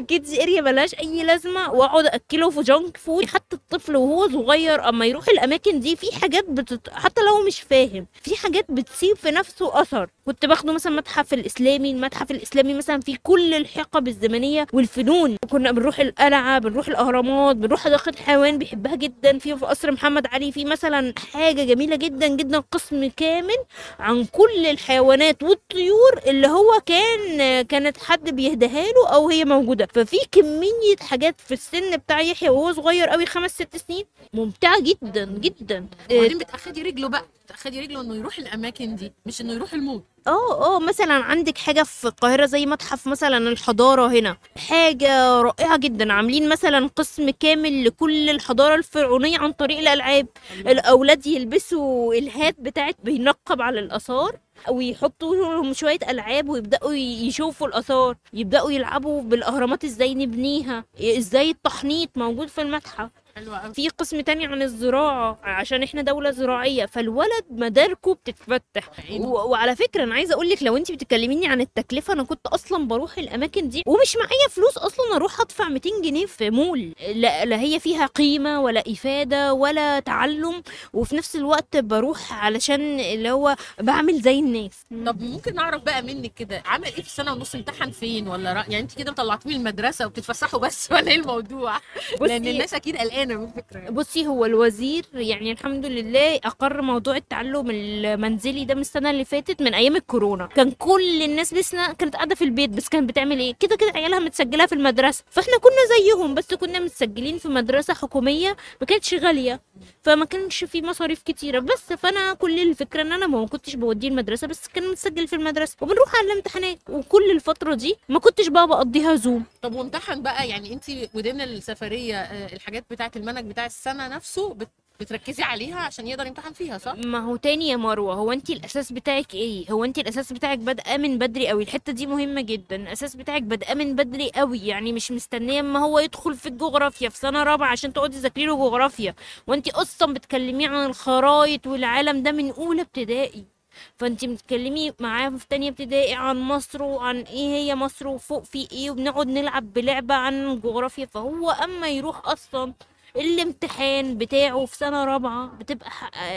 [0.09, 5.07] kids area ملهاش أي لازمة وأقعد أكله في junk food حتى الطفل وهو صغير أما
[5.07, 6.91] يروح الأماكن دي في حاجات بتت...
[6.93, 10.11] حتى لو مش فاهم في حاجات بتسيب في نفسه أثر.
[10.27, 15.37] كنت باخده مثلا متحف الإسلامي المتحف الإسلامي مثلا فيه كل الحقب الزمنية والفنون.
[15.51, 20.53] كنا بنروح القلعة بنروح الأهرامات بنروح حديقه حيوان بيحبها جدا في في قصر محمد علي
[20.53, 22.06] في مثلا حاجة جميلة جدا.
[22.13, 23.57] جدا قسم كامل
[23.99, 29.89] عن كل الحيوانات والطيور اللي هو كان كانت حد بيهديها له أو هي موجودة.
[29.95, 34.05] ففي كمية حاجات في السن بتاع يحيى وهو صغير قوي خمس ست سنين.
[34.33, 35.87] ممتعة جدا جدا.
[36.11, 37.25] وبعدين بتأخدي رجله بقى.
[37.47, 40.03] بتاخدي رجله إنه يروح الأماكن دي مش إنه يروح المول.
[40.27, 44.37] آه آه مثلا عندك حاجة في القاهرة زي متحف مثلا الحضارة هنا.
[44.69, 46.13] حاجة رائعة جدا.
[46.13, 50.27] عاملين مثلا قسم كامل لكل الحضارة الفرعونية عن طريق الألعاب.
[50.67, 54.39] الأولاد يلبسوا الهات بتاعت بينقب على الآثار
[54.71, 58.17] ويحطوا لهم شوية ألعاب ويبدأوا ي- يشوفوا الآثار.
[58.33, 63.11] يبدأوا يلعبوا بالأهرامات إزاي نبنيها إزاي التحنيط موجود في المتحف.
[63.37, 68.91] قوي في قسم تاني عن الزراعة عشان إحنا دولة زراعية فالولد مداركه بتتفتح.
[69.11, 69.27] و...
[69.51, 73.19] وعلى فكرة أنا عايزة أقول لك لو انت بتكلميني عن التكلفة أنا كنت أصلا بروح
[73.19, 76.95] الأماكن دي ومش معايا فلوس أصلا أروح أدفع 200 جنيه في مول.
[77.15, 83.31] لا, لا هي فيها قيمة ولا إفادة ولا تعلم وفي نفس الوقت بروح علشان اللي
[83.31, 84.73] هو بعمل زي الناس.
[85.07, 88.59] طب ممكن نعرف بقى منك كده عمل إيه في السنة ونص امتحن فين ولا رأ...
[88.69, 91.77] يعني انت كده طلعتيه من المدرسة وبتتفسحوا بس ولا إيه الموضوع؟
[92.21, 92.97] لأن الناس أكيد
[93.27, 93.91] قلقانه من يعني.
[93.91, 99.63] بصي هو الوزير يعني الحمد لله أقر موضوع التعلم المنزلي ده من السنة اللي فاتت
[99.63, 100.47] من أيام الكورونا.
[100.47, 104.19] كان كل الناس لسه كانت قاعدة في البيت بس كانت بتعمل إيه؟ كده كده عيالها
[104.19, 105.25] متسجلة في المدرسة.
[105.31, 109.61] فإحنا كنا زيهم بس كنا متسجلين في مدرسة حكومية ما كانتش غالية.
[110.03, 111.59] فما كانش في مصاريف كتيرة.
[111.59, 115.77] بس فأنا كل الفكرة إن أنا ما كنتش بوديه المدرسة بس كان متسجل في المدرسة.
[115.81, 116.79] وبنروح على الامتحانات.
[116.91, 122.17] وكل الفترة دي ما كنتش بقى بقضيها زوم طب وامتحن بقى يعني انت ودين السفرية
[122.21, 124.69] آه، الحاجات بتاعة المنهج بتاع السنة نفسه بت...
[125.01, 128.93] بتركزي عليها عشان يقدر يمتحن فيها صح؟ ما هو تاني يا مروة هو انت الأساس
[128.93, 133.17] بتاعك إيه هو انت الأساس بتاعك بادئه من بدري قوي الحتة دي مهمة جدا الأساس
[133.17, 137.43] بتاعك بادئه من بدري قوي يعني مش مستنية اما هو يدخل في الجغرافيا في سنة
[137.43, 139.15] رابعة عشان تقعدي تذاكري له جغرافيا
[139.47, 143.56] وانت أصلا بتكلميه عن الخرايط والعالم ده من أولى ابتدائي
[143.99, 148.91] فانت بتتكلمي معاه في تانية ابتدائي عن مصر وعن إيه هي مصر وفوق في إيه
[148.91, 152.73] وبنقعد نلعب بلعبة عن الجغرافيا فهو اما يروح أصلا
[153.17, 155.91] الامتحان بتاعه في سنة رابعة بتبقى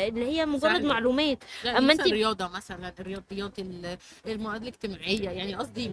[0.07, 0.87] اللي هي مجرد سهلة.
[0.87, 5.91] معلومات مثلا انت- الرياضه مثلا الرياضيات ال- المواد الاجتماعية يعني قصدي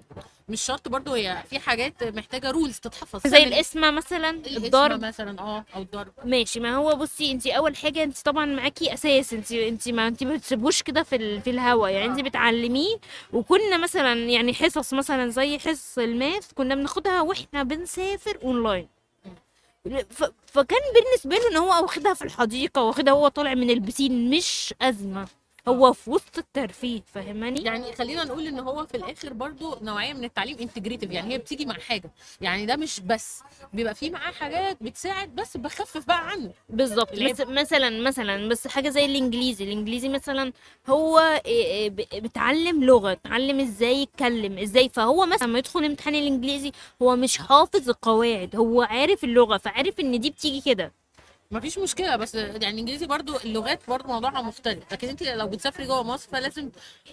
[0.48, 3.26] مش شرط برضو هي في حاجات محتاجة رولز تتحفظ.
[3.26, 5.04] زي تعمل القسمة مثلا الضرب.
[5.04, 6.12] مثلا آه أو الضرب.
[6.24, 9.32] ماشي ما هو بصي انت أول حاجة انت طبعا معاكي أساس.
[9.32, 11.40] انت انت ما انت ما بتسيبوش كده في ال...
[11.42, 11.88] في الهوا.
[11.88, 12.96] يعني انت بتعلميه
[13.32, 18.88] وكنا مثلا يعني حصص مثلا زي حصص ال math كنا بناخدها وإحنا بنسافر أونلاين.
[20.46, 24.74] فكان بالنسبة له إن هو واخدها في الحديقة واخدها هو طالع من ال piscine مش
[24.82, 25.28] أزمة.
[25.68, 30.24] هو في وسط الترفيه فاهماني؟ يعني خلينا نقول إن هو في الآخر برضو نوعية من
[30.24, 32.10] التعليم integrative يعني هي بتيجي مع حاجة.
[32.40, 36.50] يعني ده مش بس بيبقى فيه معاه حاجات بتساعد بس بخفف بقى عنه.
[36.70, 37.08] بالظبط.
[37.48, 39.64] مثلا مثلا بس حاجة زي الإنجليزي.
[39.64, 40.52] الإنجليزي مثلا
[40.88, 46.72] هو إيه ب- بتعلم لغة تعلم إزاي يتكلم إزاي فهو مثلا لما يدخل امتحان الإنجليزي
[47.02, 50.92] هو مش حافظ القواعد هو عارف اللغة فعارف إن دي بتيجي كده.
[51.50, 54.92] مفيش مشكلة بس يعني الإنجليزي برضو اللغات برضو موضوعها مختلف.
[54.92, 56.70] لكن أنت لو بتسافري جوه مصر فلازم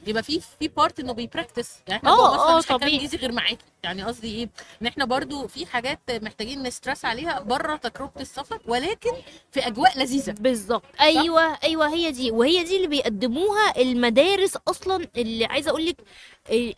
[0.07, 2.89] يبقى في في part إنه بي practice يعني إحنا جوه مصر آه، مش هنتكلم.
[2.89, 3.57] إنجليزي غير معاكي.
[3.83, 4.49] يعني قصدي إيه؟
[4.81, 9.11] إن إحنا برضو في حاجات محتاجين ن stress عليها بره تجربة السفر ولكن
[9.51, 10.31] في أجواء لذيذة.
[10.31, 10.83] بالظبط.
[11.01, 12.31] أيوه أيوه هي دي.
[12.31, 15.97] وهي دي اللي بيقدموها المدارس أصلا اللي عايزة أقول لك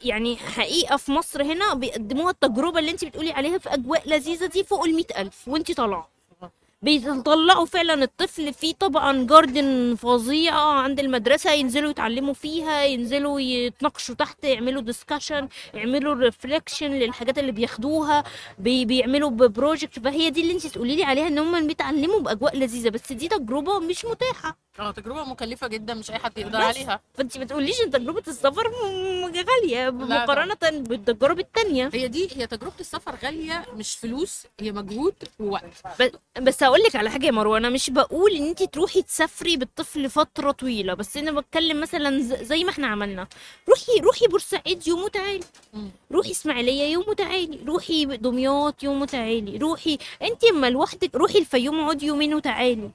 [0.03, 4.63] يعني حقيقة في مصر هنا بيقدموها التجربة اللي أنت بتقولي عليها في أجواء لذيذة دي
[4.63, 6.14] فوق ال ألف وأنت طالعة.
[6.85, 14.43] بيطلعوا فعلا الطفل في طبعا garden فظيعة عند المدرسة ينزلوا يتعلموا فيها ينزلوا يتناقشوا تحت
[14.43, 18.23] يعملوا discussion يعملوا reflection للحاجات اللي بياخدوها
[18.59, 22.57] بي بيعملوا ب project فهي دي اللي انت تقولي لي عليها إن هم بيتعلموا بأجواء
[22.57, 24.64] لذيذة بس دي تجربة مش متاحة.
[24.79, 26.57] آه تجربة مكلفة جدا مش أي حد يقدر.
[26.61, 26.99] عليها.
[27.13, 31.89] فأنت ما تقوليش إن تجربة السفر م- م- غالية مقارنة بالتجارب التانية.
[31.93, 35.63] هي دي هي تجربة السفر غالية مش فلوس هي مجهود ووقت.
[35.99, 36.11] بس
[36.41, 40.09] بس هقول لك على حاجة يا مروة أنا مش بقول إن أنت تروحي تسافري بالطفل
[40.09, 43.27] فترة طويلة بس أنا بتكلم مثلا زي ما إحنا عملنا.
[43.69, 45.43] روحي روحي بورسعيد يوم وتعالي.
[46.11, 52.05] روحي إسماعيلية يوم وتعالي روحي دمياط يوم وتعالي روحي أنت أما لوحدك روحي الفيوم اقعدي
[52.05, 52.89] يومين وتعالي.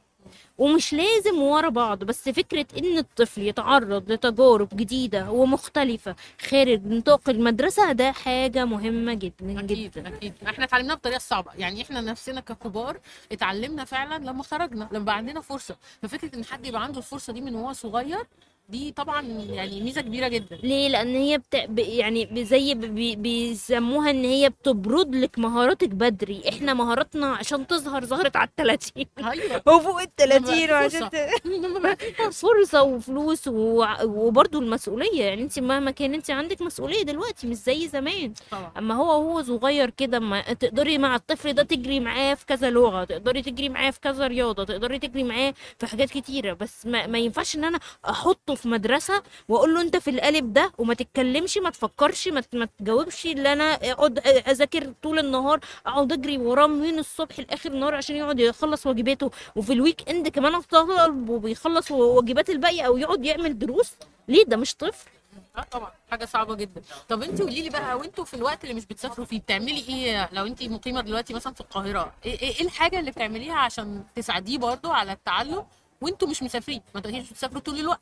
[0.58, 6.16] ومش لازم ورا بعض بس فكرة إن الطفل يتعرض لتجارب جديدة ومختلفة
[6.48, 10.08] خارج نطاق المدرسة ده حاجة مهمة جدا أكيد جدا.
[10.08, 10.34] أكيد.
[10.48, 11.50] إحنا اتعلمناها بطريقة صعبة.
[11.58, 13.00] يعني إحنا نفسنا ككبار
[13.32, 15.76] اتعلمنا فعلا لما خرجنا لما بقى عندنا فرصة.
[16.02, 18.26] ففكرة إن حد يبقى عنده الفرصة دي من وهو صغير
[18.70, 20.56] دي طبعا يعني ميزة كبيرة جدا.
[20.62, 21.56] ليه؟ لأن هي بت...
[21.56, 21.78] ب...
[21.78, 22.74] يعني زي.
[22.74, 26.42] بي- بيسموها إن هي بتبرد لك مهاراتك بدري.
[26.48, 29.06] إحنا مهاراتنا عشان تظهر ظهرت على التلاتين.
[29.18, 29.62] أيوه.
[29.76, 31.08] وفوق بقى في وعشان.
[32.32, 32.82] فرصة.
[32.82, 33.84] وفلوس و...
[34.04, 35.24] وبرضه المسؤولية.
[35.24, 38.32] يعني انت مهما كان انت عندك مسؤولية دلوقتي مش زي زمان.
[38.50, 38.72] طبعا.
[38.78, 43.04] أما هو هو صغير كده ما تقدري مع الطفل ده تجري معاه في كذا لغة
[43.04, 46.52] تقدري تجري معاه في كذا رياضة تقدري تجري معاه في حاجات كتيرة.
[46.52, 50.72] بس ما, ما ينفعش إن أنا أحطه في مدرسة وأقول له أنت في القالب ده
[50.78, 56.66] وما تتكلمش ما تفكرش ما, تجاوبش اللي أنا أقعد أذاكر طول النهار أقعد أجري وراه
[56.66, 59.30] من الصبح لآخر النهار عشان يقعد يخلص واجباته.
[59.56, 63.92] وفي ال weekend كمان اطلب وبيخلص واجبات الباقية أو يقعد يعمل دروس.
[64.28, 65.10] ليه؟ ده مش طفل.
[65.56, 66.82] آه طبعا حاجة صعبة جدا.
[67.08, 70.46] طب انت قولي لي بقى وانتوا في الوقت اللي مش بتسافروا فيه بتعملي إيه؟ لو
[70.46, 74.90] انت مقيمة دلوقتي مثلا في القاهرة إيه, إيه إيه الحاجة اللي بتعمليها عشان تساعديه برضو
[74.90, 75.64] على التعلم
[76.00, 78.00] وانتوا مش مسافرين؟ ما تقدريش تسافروا طول الوقت.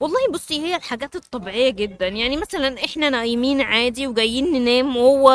[0.00, 2.08] والله بصي هي الحاجات الطبيعية جدا.
[2.08, 5.32] يعني مثلا إحنا نايمين عادي وجايين ننام وهو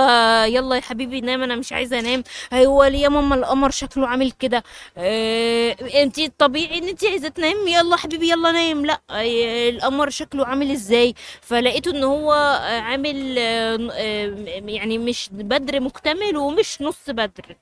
[0.50, 2.24] يلا يا حبيبي نام أنا مش عايزة أنام.
[2.54, 4.64] هو ليه يا ماما القمر شكله عامل كده؟
[4.98, 5.72] آه
[6.04, 8.86] انتي الطبيعي إن انتي عايزة تنام يلا حبيبي يلا نام.
[8.86, 15.30] لا آه القمر شكله عامل إزاي؟ فلقيته إن هو آه، عامل آه، آه، يعني مش
[15.32, 17.56] بدر مكتمل ومش نص بدر.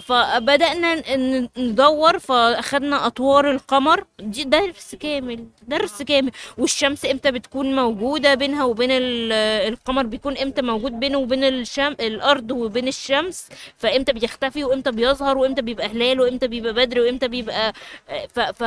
[0.00, 1.16] فبدأنا
[1.58, 4.04] ندور فأخدنا أطوار القمر.
[4.18, 6.30] دي درس كامل درس كامل.
[6.58, 9.32] والشمس إمتى بتكون موجودة بينها وبين ال-
[9.72, 11.92] القمر بيكون إمتى موجود بينه وبين الشم...
[12.00, 13.48] الأرض وبين الشمس.
[13.76, 17.72] فإمتى بيختفي وإمتى بيظهر وإمتى بيبقى هلال وإمتى بيبقى بدر وإمتى بيبقى
[18.34, 18.40] ف...
[18.40, 18.62] ف...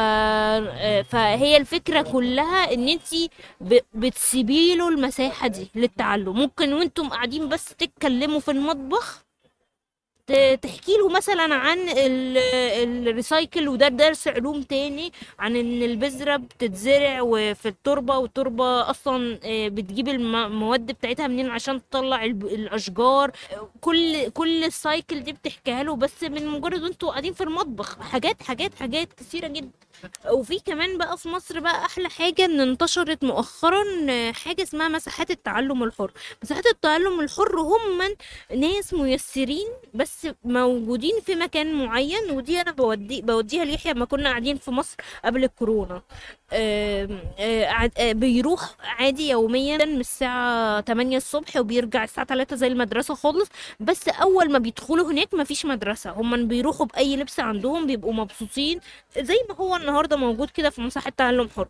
[1.12, 3.29] فهي الفكرة كلها إن انتي
[3.62, 3.77] ب...
[3.93, 6.34] بتسيبي له المساحة دي للتعلم.
[6.39, 9.23] ممكن وأنتم قاعدين بس تتكلموا في المطبخ
[10.62, 17.21] تحكي له مثلا عن ال- ال recycle وده درس علوم تاني عن إن البذرة بتتزرع
[17.21, 23.31] وفي التربة والتربة أصلا آه، بتجيب الم- المواد بتاعتها منين عشان تطلع الأشجار.
[23.81, 27.99] كل كل ال cycle دي بتحكيها له بس من مجرد أنتوا قاعدين في المطبخ.
[27.99, 29.69] حاجات حاجات حاجات كثيرة جدا.
[30.32, 33.84] وفي كمان بقى في مصر بقى أحلى حاجة إن انتشرت مؤخرا
[34.32, 36.12] حاجة اسمها مساحات التعلم الحر.
[36.44, 38.02] مساحات التعلم الحر هم
[38.56, 44.58] ناس ميسرين بس موجودين في مكان معين ودي أنا بودي بوديها ليحيى لما كنا قاعدين
[44.58, 46.02] في مصر قبل الكورونا
[46.54, 53.50] آه، آه، بيروح عادي يوميا من الساعة 8 الصبح وبيرجع الساعة 3 زي المدرسة خالص.
[53.80, 56.12] بس أول ما بيدخلوا هناك مفيش مدرسة.
[56.12, 58.80] هم بيروحوا بأي لبس عندهم بيبقوا مبسوطين.
[59.20, 61.67] زي ما هو النهاردة موجود كده في مساحة تعلم حر.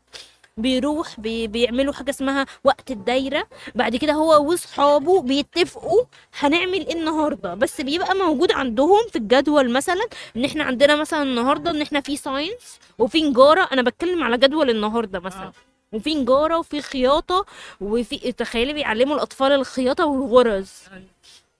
[0.57, 3.47] بيروح بي بيعملوا حاجة اسمها وقت الدايرة.
[3.75, 6.03] بعد كده هو واصحابه بيتفقوا
[6.39, 7.53] هنعمل إيه النهارده.
[7.53, 10.05] بس بيبقى موجود عندهم في الجدول مثلا
[10.35, 13.69] إن إحنا عندنا مثلا النهارده إن إحنا في science وفي نجارة.
[13.71, 15.43] أنا بتكلم على جدول النهارده مثلا.
[15.43, 15.53] آه.
[15.93, 17.45] وفي نجارة وفي خياطة
[17.81, 20.71] وفي تخيلي بيعلموا الأطفال الخياطة والغرز.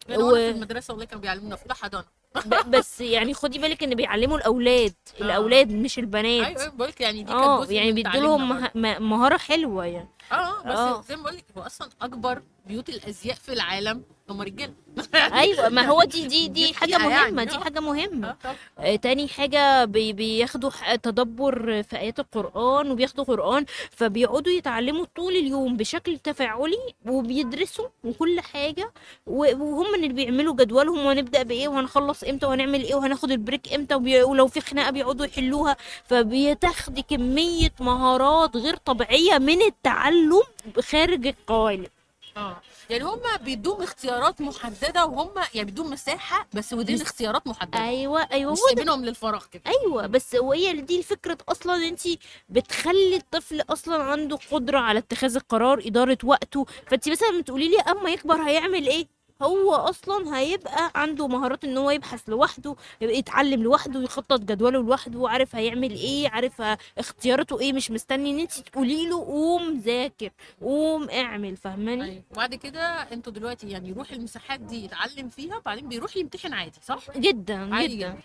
[0.10, 0.36] أنا و-.
[0.36, 1.56] في المدرسة والله كانوا بيعلمونا.
[1.56, 2.23] في حضانه ب-
[2.68, 5.24] بس يعني خدي بالك ان بيعلموا الأولاد آه.
[5.26, 6.46] الأولاد مش البنات.
[6.58, 9.38] أيوه بقول لك يعني دي كانت آه جزء يعني بيدوا لهم تعليمنا مه- م- مهارة
[9.38, 10.08] حلوة يعني.
[10.34, 11.02] آه آه بس آه.
[11.10, 14.74] زي ما بقول لك هو أصلا أكبر بيوت الأزياء في العالم هم رجالة
[15.16, 17.60] أيوه ما هو دي دي دي دي حاجة حقيقة يعني، مهمة دي آه.
[17.60, 18.56] حاجة مهمة آه،.
[18.80, 25.78] آه، تاني حاجة بي بياخدوا تدبر في آيات القرآن وبياخدوا قرآن فبيقعدوا يتعلموا طول اليوم
[25.78, 28.94] بشكل تفاعلي وبيدرسوا وكل حاجة
[29.28, 34.24] و- وهم اللي بيعملوا جدولهم وهنبدأ بإيه وهنخلص إمتى وهنعمل إيه وهناخد ال break وبي-
[34.24, 40.23] ولو في خناقة بيقعدوا يحلوها فبيتاخدي كمية مهارات غير طبيعية من التعلم
[40.80, 41.88] خارج القوالب
[42.38, 42.62] آه.
[42.90, 47.80] يعني هم بيدوم اختيارات محددة وهم يعني بيدوم مساحة بس ودين بس- اختيارات محددة.
[47.84, 49.62] أيوة أيوة مش سايبينهم للفراغ كده.
[49.68, 51.76] أيوه بس وهي دي الفكرة أصلا.
[51.88, 52.02] انت
[52.50, 56.66] بتخلي الطفل أصلا عنده قدرة على اتخاذ القرار إدارة وقته.
[56.88, 59.08] فانت مثلا بتقولي لي أما يكبر هيعمل إيه؟
[59.42, 65.56] هو أصلا هيبقى عنده مهارات إن هو يبحث لوحده يتعلم لوحده يخطط جدوله لوحده عارف
[65.56, 66.62] هيعمل إيه عارف
[66.98, 70.30] اختياراته إيه مش مستني إن انت تقولي له قوم ذاكر
[70.62, 72.24] قوم اعمل فاهماني أيوة.
[72.32, 77.18] وبعد كده أنتوا دلوقتي يعني يروح المساحات دي يتعلم فيها وبعدين بيروح يمتحن عادي صح؟
[77.18, 78.18] جدا عادي جدا.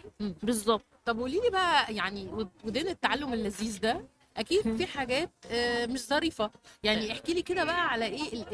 [0.42, 4.05] بالظبط طب قولي لي بقى يعني ود- ودين التعلم اللذيذ ده
[4.38, 6.51] أكيد في حاجات آه، مش ظريفة.
[6.83, 8.44] يعني احكي لي كده بقى على إيه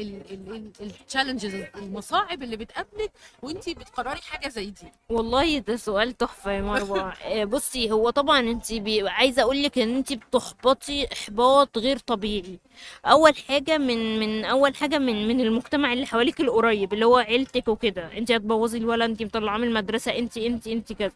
[0.81, 4.91] التشالنجز المصاعب اللي بتقابلك وانتي بتقرري حاجة زي دي.
[5.09, 7.13] والله ده سؤال تحفة يا مروة.
[7.23, 9.09] آه، بصي هو طبعا انت بي...
[9.09, 12.59] عايزة أقولك إن انت بتحبطي إحباط غير طبيعي.
[13.05, 17.67] أول حاجة من من أول حاجة من من المجتمع اللي حواليك القريب اللي هو عيلتك
[17.67, 18.17] وكده.
[18.17, 21.11] انت هتبوظي الولا انت مطلعاه من المدرسة انت انت انت كذا.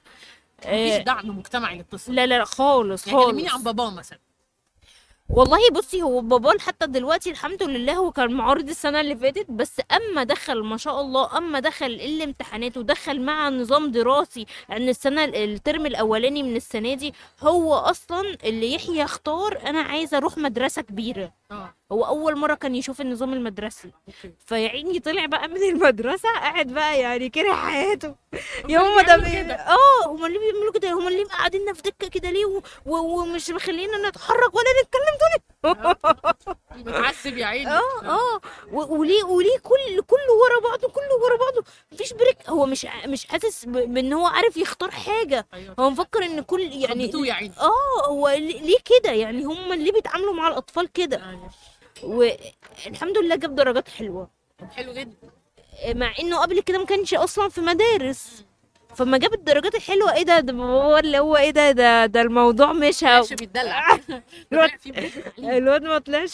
[0.60, 3.54] مفيش آه، دعم مجتمعي للطفل لا لا خالص يعني خالص.
[3.54, 4.20] عن باباه مثلا.
[5.30, 9.82] والله بصي هو بابا حتى دلوقتي الحمد لله هو كان معارض السنة اللي فاتت بس
[9.92, 15.86] أما دخل ما شاء الله أما دخل الامتحانات ودخل مع نظام دراسي لأن السنة الترم
[15.86, 21.34] الأولاني من السنة دي هو أصلا اللي يحيى اختار أنا عايزة أروح مدرسة كبيرة.
[21.52, 21.79] آه.
[21.92, 23.92] هو أول مرة كان يشوف النظام المدرسي.
[24.46, 28.16] فيعني طلع بقى من المدرسة قاعد بقى يعني كره حياته.
[28.70, 29.54] يا هما هما ده.
[29.54, 32.62] آه هما اللي بيعملوا كده؟ هما اللي قاعديننا في دكة كده ليه؟ و...
[32.86, 32.96] و...
[32.98, 35.20] ومش مخلينا نتحرك ولا نتكلم
[36.76, 37.70] متعذب يا عيني.
[37.72, 38.42] آه آه.
[38.72, 41.64] وليه وليه كل كله ورا بعضه كله ورا بعضه.
[41.92, 45.48] مفيش بريك هو مش مش حاسس بإن هو عارف يختار حاجة.
[45.54, 45.76] أيوه.
[45.80, 47.04] هو مفكر إن كل يعني
[47.60, 51.50] آه هو ليه كده؟ يعني هم اللي بيتعاملوا مع الأطفال كده؟ أيوة.
[52.04, 54.30] والحمد لله جاب درجات حلوة.
[54.76, 55.18] حلو جدا.
[55.96, 58.46] مع إنه قبل كده ما كانش أصلا في مدارس.
[58.96, 60.14] فما جاب الدرجات الحلوة.
[60.14, 64.00] إيه ده؟ ده بابا اللي هو إيه ده؟ ده ده الموضوع مشى ماشي بيتدلع.
[65.40, 66.34] الواد ما طلعش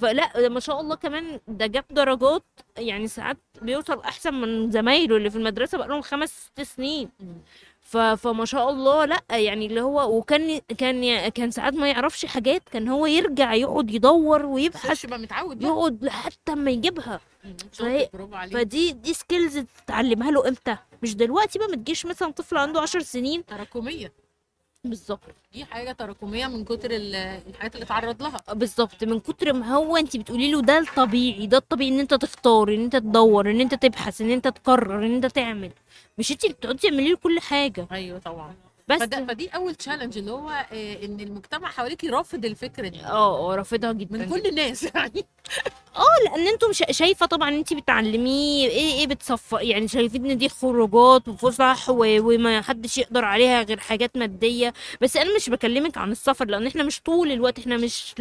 [0.00, 2.42] فلا ما شاء الله كمان ده جاب درجات.
[2.78, 7.08] يعني ساعات بيوصل أحسن من زمايله اللي في المدرسة بقى لهم خمس ست سنين.
[7.92, 7.96] ف...
[7.96, 12.88] فما شاء الله لأ يعني اللي هو وكان كان كان ساعات ما يعرفش حاجات كان
[12.88, 17.20] هو يرجع يقعد يدور ويبحث بقى متعود يقعد لحتى ما يجيبها.
[17.72, 18.08] فهي-
[18.52, 23.00] فدي دي سكيلز تتعلمها له إمتى؟ مش دلوقتي بقى ما تجيش مثلا طفل عنده عشر
[23.00, 23.46] سنين.
[23.46, 24.12] تراكمية.
[24.86, 25.20] بالظبط.
[25.52, 27.14] دي حاجة تراكمية من كتر ال-
[27.48, 28.40] الحاجات اللي اتعرض لها.
[28.52, 29.04] بالظبط.
[29.04, 32.80] من كتر ما هو انت بتقولي له ده الطبيعي ده الطبيعي ان انت تختار ان
[32.84, 35.70] انت تدور ان انت تبحث ان انت تقرر ان انت تعمل.
[36.18, 37.86] مش انت اللي بتقعدي تعملي له كل حاجة.
[37.92, 38.54] أيوه طبعا.
[38.88, 43.00] بس فده فدي أول تشالنج اللي هو آه، إن المجتمع حواليك رافض الفكرة دي.
[43.00, 44.18] آه آه رافضها جدا.
[44.18, 45.24] من كل الناس يعني.
[46.24, 51.28] لأن أنتم شا- شايفة طبعا انت بتعلميه إيه إيه بتصف يعني شايفين إن دي خروجات
[51.28, 54.72] وفسح وما حدش يقدر عليها غير حاجات مادية.
[55.00, 58.14] بس أنا مش بكلمك عن السفر لأن إحنا مش طول الوقت إحنا مش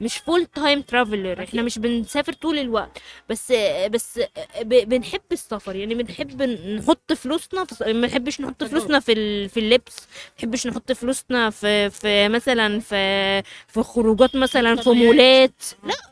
[0.00, 2.98] مش full time traveler إحنا مش بنسافر طول الوقت.
[3.28, 3.52] بس
[3.90, 4.20] بس
[4.62, 8.64] بنحب السفر يعني بنحب نحط فلوسنا ما بنحبش نحط.
[8.64, 10.01] فلوسنا في في اللبس.
[10.36, 14.90] بنحبش نحط فلوسنا في في مثلا في في خروجات مثلا في.
[14.90, 15.62] مولات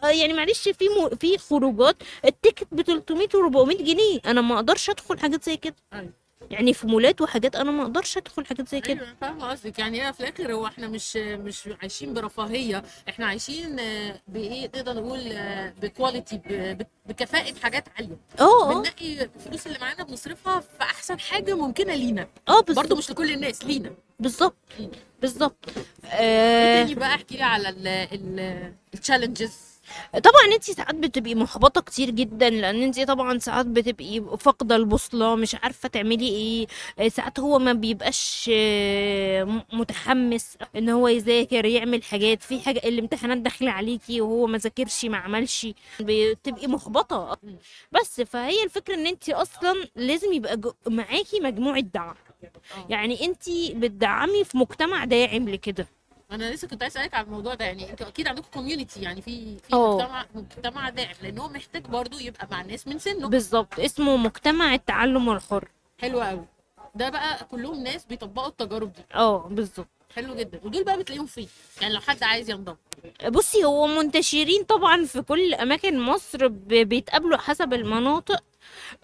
[0.02, 4.40] لا يعني معلش في مو في خروجات ال ticket ب 300 و 400 جنيه أنا
[4.40, 6.19] ما أقدرش أدخل حاجات زي كده أيوة.
[6.50, 9.00] يعني في مولات وحاجات أنا ما أقدرش أدخل حاجات زي كده.
[9.02, 9.78] أيوه فاهمة قصدك.
[9.78, 12.82] يعني هي في الآخر هو إحنا مش مش عايشين برفاهية.
[13.08, 16.40] إحنا عايشين آه، بإيه؟ نقدر نقول آه، بكواليتي
[17.06, 18.16] بكفاءة حاجات عالية.
[18.40, 18.74] آه آه.
[18.74, 22.28] بنلاقي الفلوس اللي معانا بنصرفها في أحسن حاجة ممكنة لينا.
[22.48, 23.90] آه برضه مش لكل الناس لينا.
[24.20, 24.56] بالظبط.
[25.20, 25.64] بالظبط.
[26.04, 26.82] إيه آه.
[26.82, 27.68] تاني بقى؟ احكي لي على
[28.94, 29.69] التشالنجز
[30.12, 35.54] طبعا انت ساعات بتبقي محبطة كتير جدا لأن انت طبعا ساعات بتبقي فاقدة البوصلة مش
[35.54, 37.08] عارفة تعملي إيه.
[37.08, 42.42] ساعات هو ما بيبقاش آه، متحمس إن هو يذاكر يعمل حاجات.
[42.42, 45.66] في حاجة الامتحانات داخلة عليكي وهو ما ذاكرش ما عملش
[46.00, 47.38] بتبقي محبطة.
[47.92, 52.14] بس فهي الفكرة إن انت أصلا لازم يبقى معاكي مجموعة دعم.
[52.88, 55.86] يعني انت بتدعمي في مجتمع داعم لكده.
[56.32, 59.58] أنا لسه كنت عايز أسألك على الموضوع ده يعني أنتوا أكيد عندكم كوميونتي يعني في
[59.58, 59.96] في آه.
[59.96, 63.28] مجتمع مجتمع داعم لأن هو محتاج برضه يبقى مع الناس من سنه.
[63.28, 63.80] بالظبط.
[63.80, 65.68] اسمه مجتمع التعلم الحر.
[66.00, 66.44] حلو قوي
[66.94, 69.02] ده بقى كلهم ناس بيطبقوا التجارب دي.
[69.14, 69.88] آه بالظبط.
[70.16, 70.60] حلو جدا.
[70.64, 71.48] ودول بقى بتلاقيهم فين
[71.80, 72.76] يعني لو حد عايز ينضم.
[73.28, 78.42] بصي هو منتشرين طبعا في كل أماكن مصر بيتقابلوا حسب المناطق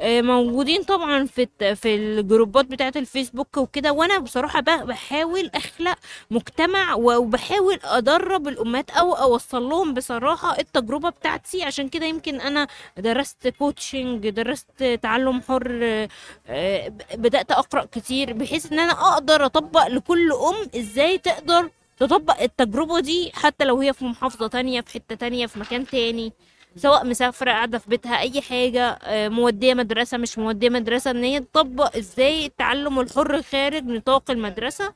[0.02, 3.92] موجودين طبعا في في الجروبات بتاعة الفيسبوك وكده.
[3.92, 5.98] وأنا بصراحة بحاول أخلق
[6.31, 11.62] مجتمع وبحاول أدرب الأمهات أو أوصل لهم بصراحة التجربة بتاعتي.
[11.64, 12.66] عشان كده يمكن أنا
[12.98, 16.09] درست coaching درست تعلم حر آه،
[16.48, 23.00] آه، بدأت أقرأ كتير بحيث إن أنا أقدر أطبق لكل أم إزاي تقدر تطبق التجربة
[23.00, 26.33] دي حتى لو هي في محافظة تانية في حتة تانية في مكان تاني.
[26.76, 31.40] سواء مسافرة قاعدة في بيتها أي حاجة آه، مودية مدرسة مش مودية مدرسة إن هي
[31.40, 34.94] تطبق إزاي التعلم الحر خارج نطاق المدرسة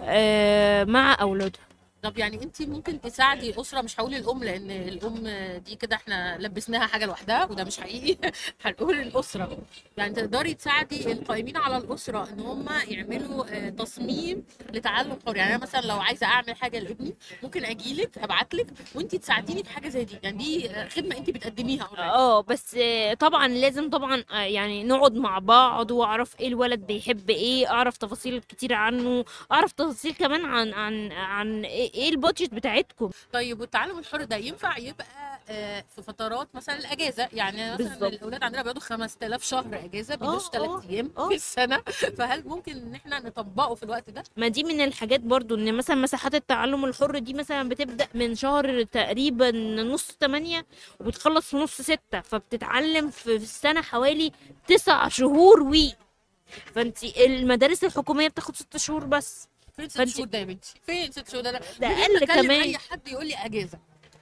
[0.00, 1.67] آه، مع أولادها.
[2.02, 6.86] طب يعني انت ممكن تساعدي أسرة مش هقول الأم لأن الأم دي كده إحنا لبسناها
[6.86, 8.30] حاجة لوحدها وده مش حقيقي.
[8.64, 9.58] هنقول الأسرة.
[9.96, 15.36] يعني تقدري تساعدي القائمين على الأسرة إن هم يعملوا آه، تصميم لتعلم حر.
[15.36, 19.64] يعني أنا مثلا لو عايزة أعمل حاجة لابني ممكن أجي لك أبعت لك وأنت تساعديني
[19.64, 20.18] في حاجة زي دي.
[20.22, 21.88] يعني دي خدمة أنت بتقدميها.
[21.98, 22.76] آه بس
[23.20, 28.40] طبعا لازم طبعا آه، يعني نقعد مع بعض وأعرف إيه الولد بيحب إيه أعرف تفاصيل
[28.40, 34.36] كتير عنه أعرف تفاصيل كمان عن عن عن إيه البادجت بتاعتكم طيب والتعلم الحر ده
[34.36, 35.06] ينفع يبقى
[35.50, 38.02] آه، في فترات مثلا الأجازة يعني مثلا بالظبط.
[38.12, 41.10] الأولاد عندنا بيقعدوا 5000 شهر أجازة بيدوش آه، 3 آه، أيام.
[41.28, 41.78] في السنة
[42.18, 45.96] فهل ممكن إن إحنا نطبقه في الوقت ده؟ ما دي من الحاجات برضو إن مثلا
[45.96, 49.50] مساحات التعلم الحر دي مثلا بتبدأ من شهر تقريبا
[49.82, 50.66] نص تمانية
[51.00, 54.32] وبتخلص في نص ستة فبتتعلم في السنة حوالي
[54.66, 55.94] تسع شهور وي
[56.74, 59.48] فانت المدارس الحكومية بتاخد ست شهور بس
[59.78, 62.50] فين ست شهور ده يا بنتي؟ فين ست شهور ده؟ لا ده أكلم كمان.
[62.62, 63.78] أي حد يقول لي أجازة؟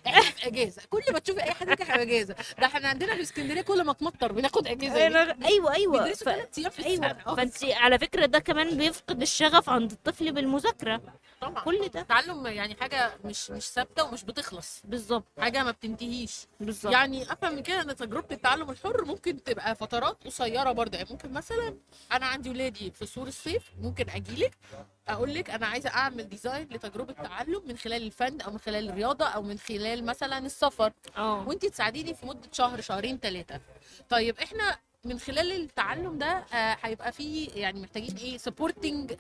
[0.07, 0.83] إحنا في أجازة.
[0.91, 2.35] كل ما تشوفي أي حد يقول لك إحنا في أجازة.
[2.59, 4.97] ده إحنا عندنا في اسكندرية كل ما تمطر بناخد أجازة.
[4.97, 6.13] أيوه أيوه.
[6.13, 7.07] في أيوه.
[7.27, 11.01] آه، فانت على فكرة ده كمان بيفقد الشغف عند الطفل بالمذاكرة.
[11.41, 11.65] طبعا.
[11.65, 12.01] كل ده.
[12.01, 14.83] التعلم يعني حاجة مش مش ثابتة ومش بتخلص.
[14.85, 15.25] بالظبط.
[15.41, 16.47] حاجة ما بتنتهيش.
[16.61, 16.93] بالظبط.
[16.93, 20.97] يعني أفهم من كده إن تجربة التعلم الحر ممكن تبقى فترات قصيرة برضه.
[20.99, 21.77] يعني ممكن مثلا
[22.13, 24.53] أنا عندي ولادي في شهور الصيف ممكن أجيلك.
[25.09, 29.25] أقول لك أنا عايزة أعمل design لتجربة تعلم من خلال الفن أو من خلال الرياضة
[29.27, 30.93] أو من خلال مثلا السفر.
[31.17, 31.49] آه.
[31.49, 33.61] وانت تساعديني في مدة شهر شهرين ثلاثة
[34.09, 39.13] طيب إحنا من خلال التعلم ده آه، هيبقى فيه يعني محتاجين إيه supporting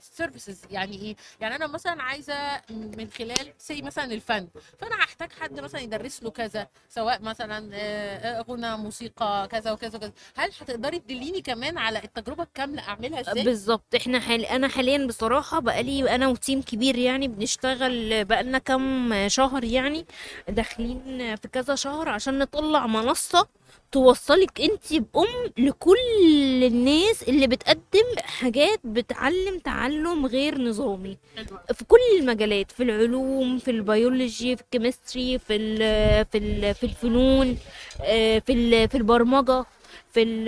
[0.00, 2.34] services يعني إيه؟ يعني أنا مثلا عايزة
[2.70, 4.48] من خلال سي مثلا الفن
[4.78, 10.12] فأنا هحتاج حد مثلا يدرس له كذا سواء مثلا آه، غنا موسيقى كذا وكذا وكذا.
[10.36, 13.94] هل هتقدري تدليني كمان على التجربة الكاملة أعملها إزاي؟ بالظبط.
[13.96, 14.44] إحنا حال...
[14.46, 20.06] أنا حاليا بصراحة بقالي أنا و team كبير يعني بنشتغل بقالنا كام شهر يعني
[20.48, 23.48] داخلين في كذا شهر عشان نطلع منصة
[23.92, 31.16] توصلك انت بأم لكل الناس اللي بتقدم حاجات بتعلم تعلم غير نظامي.
[31.74, 35.76] في كل المجالات في العلوم في البيولوجي في ال chemistry في ال
[36.26, 37.58] في ال في الفنون
[38.04, 39.64] آه، في ال في البرمجة
[40.12, 40.44] في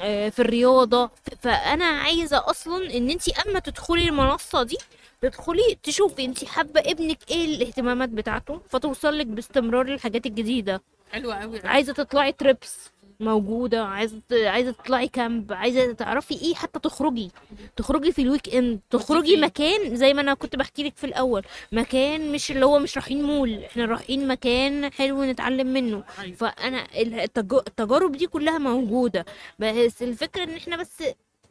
[0.00, 1.10] آه، في الرياضة
[1.42, 4.76] فأنا عايزة أصلا إن انت أما تدخلي المنصة دي
[5.22, 10.82] تدخلي تشوفي انت حابة ابنك إيه الاهتمامات بتاعته فتوصل لك باستمرار الحاجات الجديدة
[11.12, 12.90] حلوة قوي عايزة تطلعي trips
[13.20, 17.30] موجودة عايزة عايزة تطلعي camp عايزة تعرفي إيه حتى تخرجي.
[17.76, 21.42] تخرجي في ال weekend تخرجي؟ مكان زي ما أنا كنت بحكي لك في الأول.
[21.72, 26.04] مكان مش اللي هو مش رايحين مول إحنا رايحين مكان حلو نتعلم منه.
[26.20, 26.36] أيوة.
[26.36, 29.24] فأنا التج- التجارب دي كلها موجودة.
[29.58, 31.02] بس الفكرة إن إحنا بس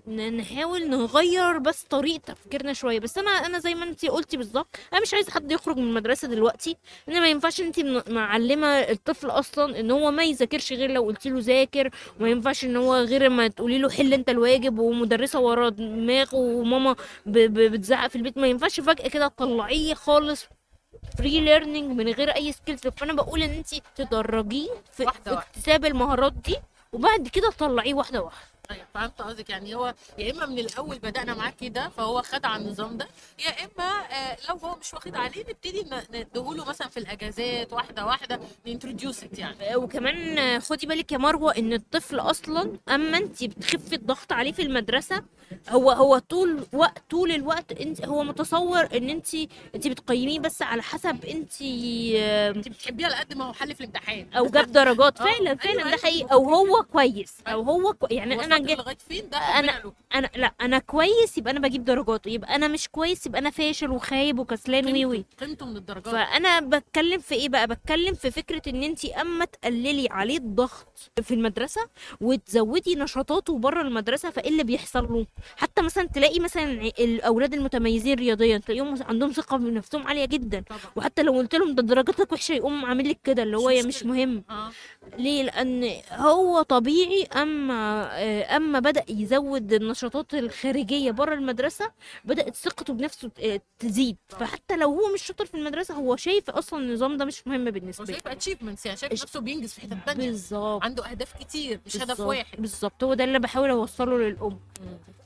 [0.08, 3.00] نحاول نغير بس طريقة تفكيرنا شوية.
[3.00, 6.28] بس أنا أنا زي ما أنت قلتي بالظبط أنا مش عايزة حد يخرج من المدرسة
[6.28, 6.78] دلوقتي.
[7.10, 7.80] إن ما ينفعش أنت
[8.10, 11.90] معلمة الطفل أصلا إن هو ما يذاكرش غير لو قلت له ذاكر
[12.20, 16.96] وما ينفعش إن هو غير ما تقولي له حل أنت الواجب ومدرسة ورا دماغه وماما
[17.26, 18.38] بتزعق في البيت.
[18.38, 20.46] ما ينفعش فجأة كده تطلعيه خالص
[21.18, 25.32] free learning من غير أي skills فأنا بقول إن أنت تدرجيه في, في.
[25.34, 26.56] اكتساب المهارات دي
[26.94, 28.48] وبعد كده تطلعيه واحدة واحدة.
[28.72, 29.50] أيوه فهمت قصدك.
[29.50, 33.08] يعني هو يا إما من الأول بدأنا معاه كده فهو خد على النظام ده
[33.46, 38.06] يا إما آه، لو هو مش واخد عليه نبتدي ن- نديهوله مثلا في الأجازات واحدة
[38.06, 39.76] واحدة ننتروديوس يعني.
[39.76, 45.24] وكمان خدي بالك يا مروة إن الطفل أصلا أما انت بتخفي الضغط عليه في المدرسة
[45.70, 49.34] هو هو طول وقت طول الوقت أنت هو متصور إن انت
[49.76, 54.28] انت بتقيميه بس على حسب انت انت بتحبيه على قد ما هو حل في الامتحان.
[54.38, 55.18] أو جاب درجات.
[55.22, 55.98] آه، فعلا أيوة، فعلا ده أيوة.
[55.98, 56.32] حقيقي.
[56.34, 58.08] أو هو كويس أو هو كو...
[58.12, 59.94] يعني أنا جيت لغاية فين؟ ده ربنا له.
[60.16, 63.90] أنا لا أنا كويس يبقى أنا بجيب درجات يبقى أنا مش كويس يبقى أنا فاشل
[63.92, 65.26] وخايب وكسلان وي وي.
[65.40, 66.08] قيمته من الدرجات.
[66.10, 71.34] فأنا بتكلم في إيه بقى؟ بتكلم في فكرة إن انت أما تقللي عليه الضغط في
[71.34, 71.82] المدرسة
[72.22, 75.26] وتزودي نشاطاته بره المدرسة فإيه اللي بيحصل له؟
[75.58, 80.64] حتى مثلا تلاقي مثلا الأولاد المتميزين رياضيا تلاقيهم عندهم ثقة بنفسهم عالية جدا.
[80.70, 80.80] طبعا.
[80.96, 84.04] وحتى لو قلت لهم ده درجاتك وحشة يقوم عامل لك كده اللي هو مش.
[84.04, 84.44] مهم.
[84.50, 84.72] آه.
[85.18, 91.92] ليه؟ لأن هو طبيعي أما آه، أما بدأ يزود النشاطات الخارجية بره المدرسة
[92.26, 93.32] بدأت ثقته بنفسه
[93.80, 94.18] تزيد.
[94.30, 98.06] فحتى لو هو مش شاطر في المدرسة هو شايف أصلا النظام ده مش مهم بالنسبة
[98.06, 98.32] شايف له.
[98.32, 100.30] achievements يعني شايف نفسه بينجز في حتة تانية.
[100.30, 100.84] بالظبط.
[100.84, 102.20] عنده أهداف كتير مش هدف.
[102.20, 102.62] واحد.
[102.62, 103.04] بالظبط.
[103.04, 104.60] هو ده اللي بحاول أوصله للأم.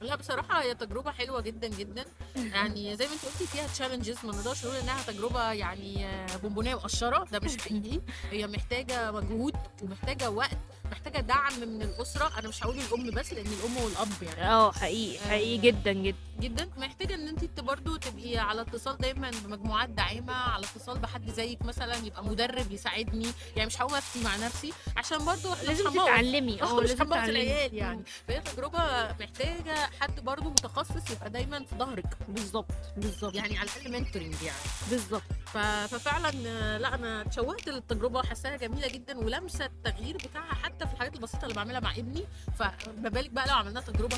[0.02, 2.06] لا بصراحة هي تجربة حلوة جدا جدا.
[2.36, 6.76] يعني زي ما أنت قلتي فيها challenges ما نقدرش نقول إنها تجربة يعني آه، بونبونية
[6.76, 8.02] مقشرة ده مش حقيقي
[8.32, 9.54] هي محتاجة مجهود
[9.84, 10.58] ومحتاجة وقت.
[10.92, 12.32] محتاجة دعم من الأسرة.
[12.40, 14.44] أنا مش هقول الأم بس لأن الأم والأب يعني.
[14.52, 16.18] آه حقيقي حقيقي جدا جدا.
[16.40, 16.70] جدا.
[16.78, 21.96] محتاجة إن انت برضه تبقي على اتصال دايما بمجموعات داعمة على اتصال بحد زيك مثلا
[21.96, 23.32] يبقى مدرب يساعدني.
[23.56, 25.90] يعني مش هقوم افتي مع نفسي عشان برضه لازم.
[25.90, 26.62] تتعلمي.
[26.62, 27.30] آه مش لازم تتعلمي.
[27.42, 28.04] العيال يعني.
[28.28, 28.80] فهي تجربة
[29.20, 32.18] محتاجة حد برضه متخصص يبقى دايما في ظهرك.
[32.28, 34.58] بالظبط بالظبط يعني على الأقل منتورنج يعني.
[34.90, 40.94] بالظبط ففعلا آه، لا أنا اتشوقت للتجربة حاساها جميلة جدا ولمسة التغيير بتاعها حتى في
[40.94, 42.24] الحاجات البسيطة اللي بعملها مع ابني.
[42.60, 44.18] فما بالك بقى لو عملنا تجربة.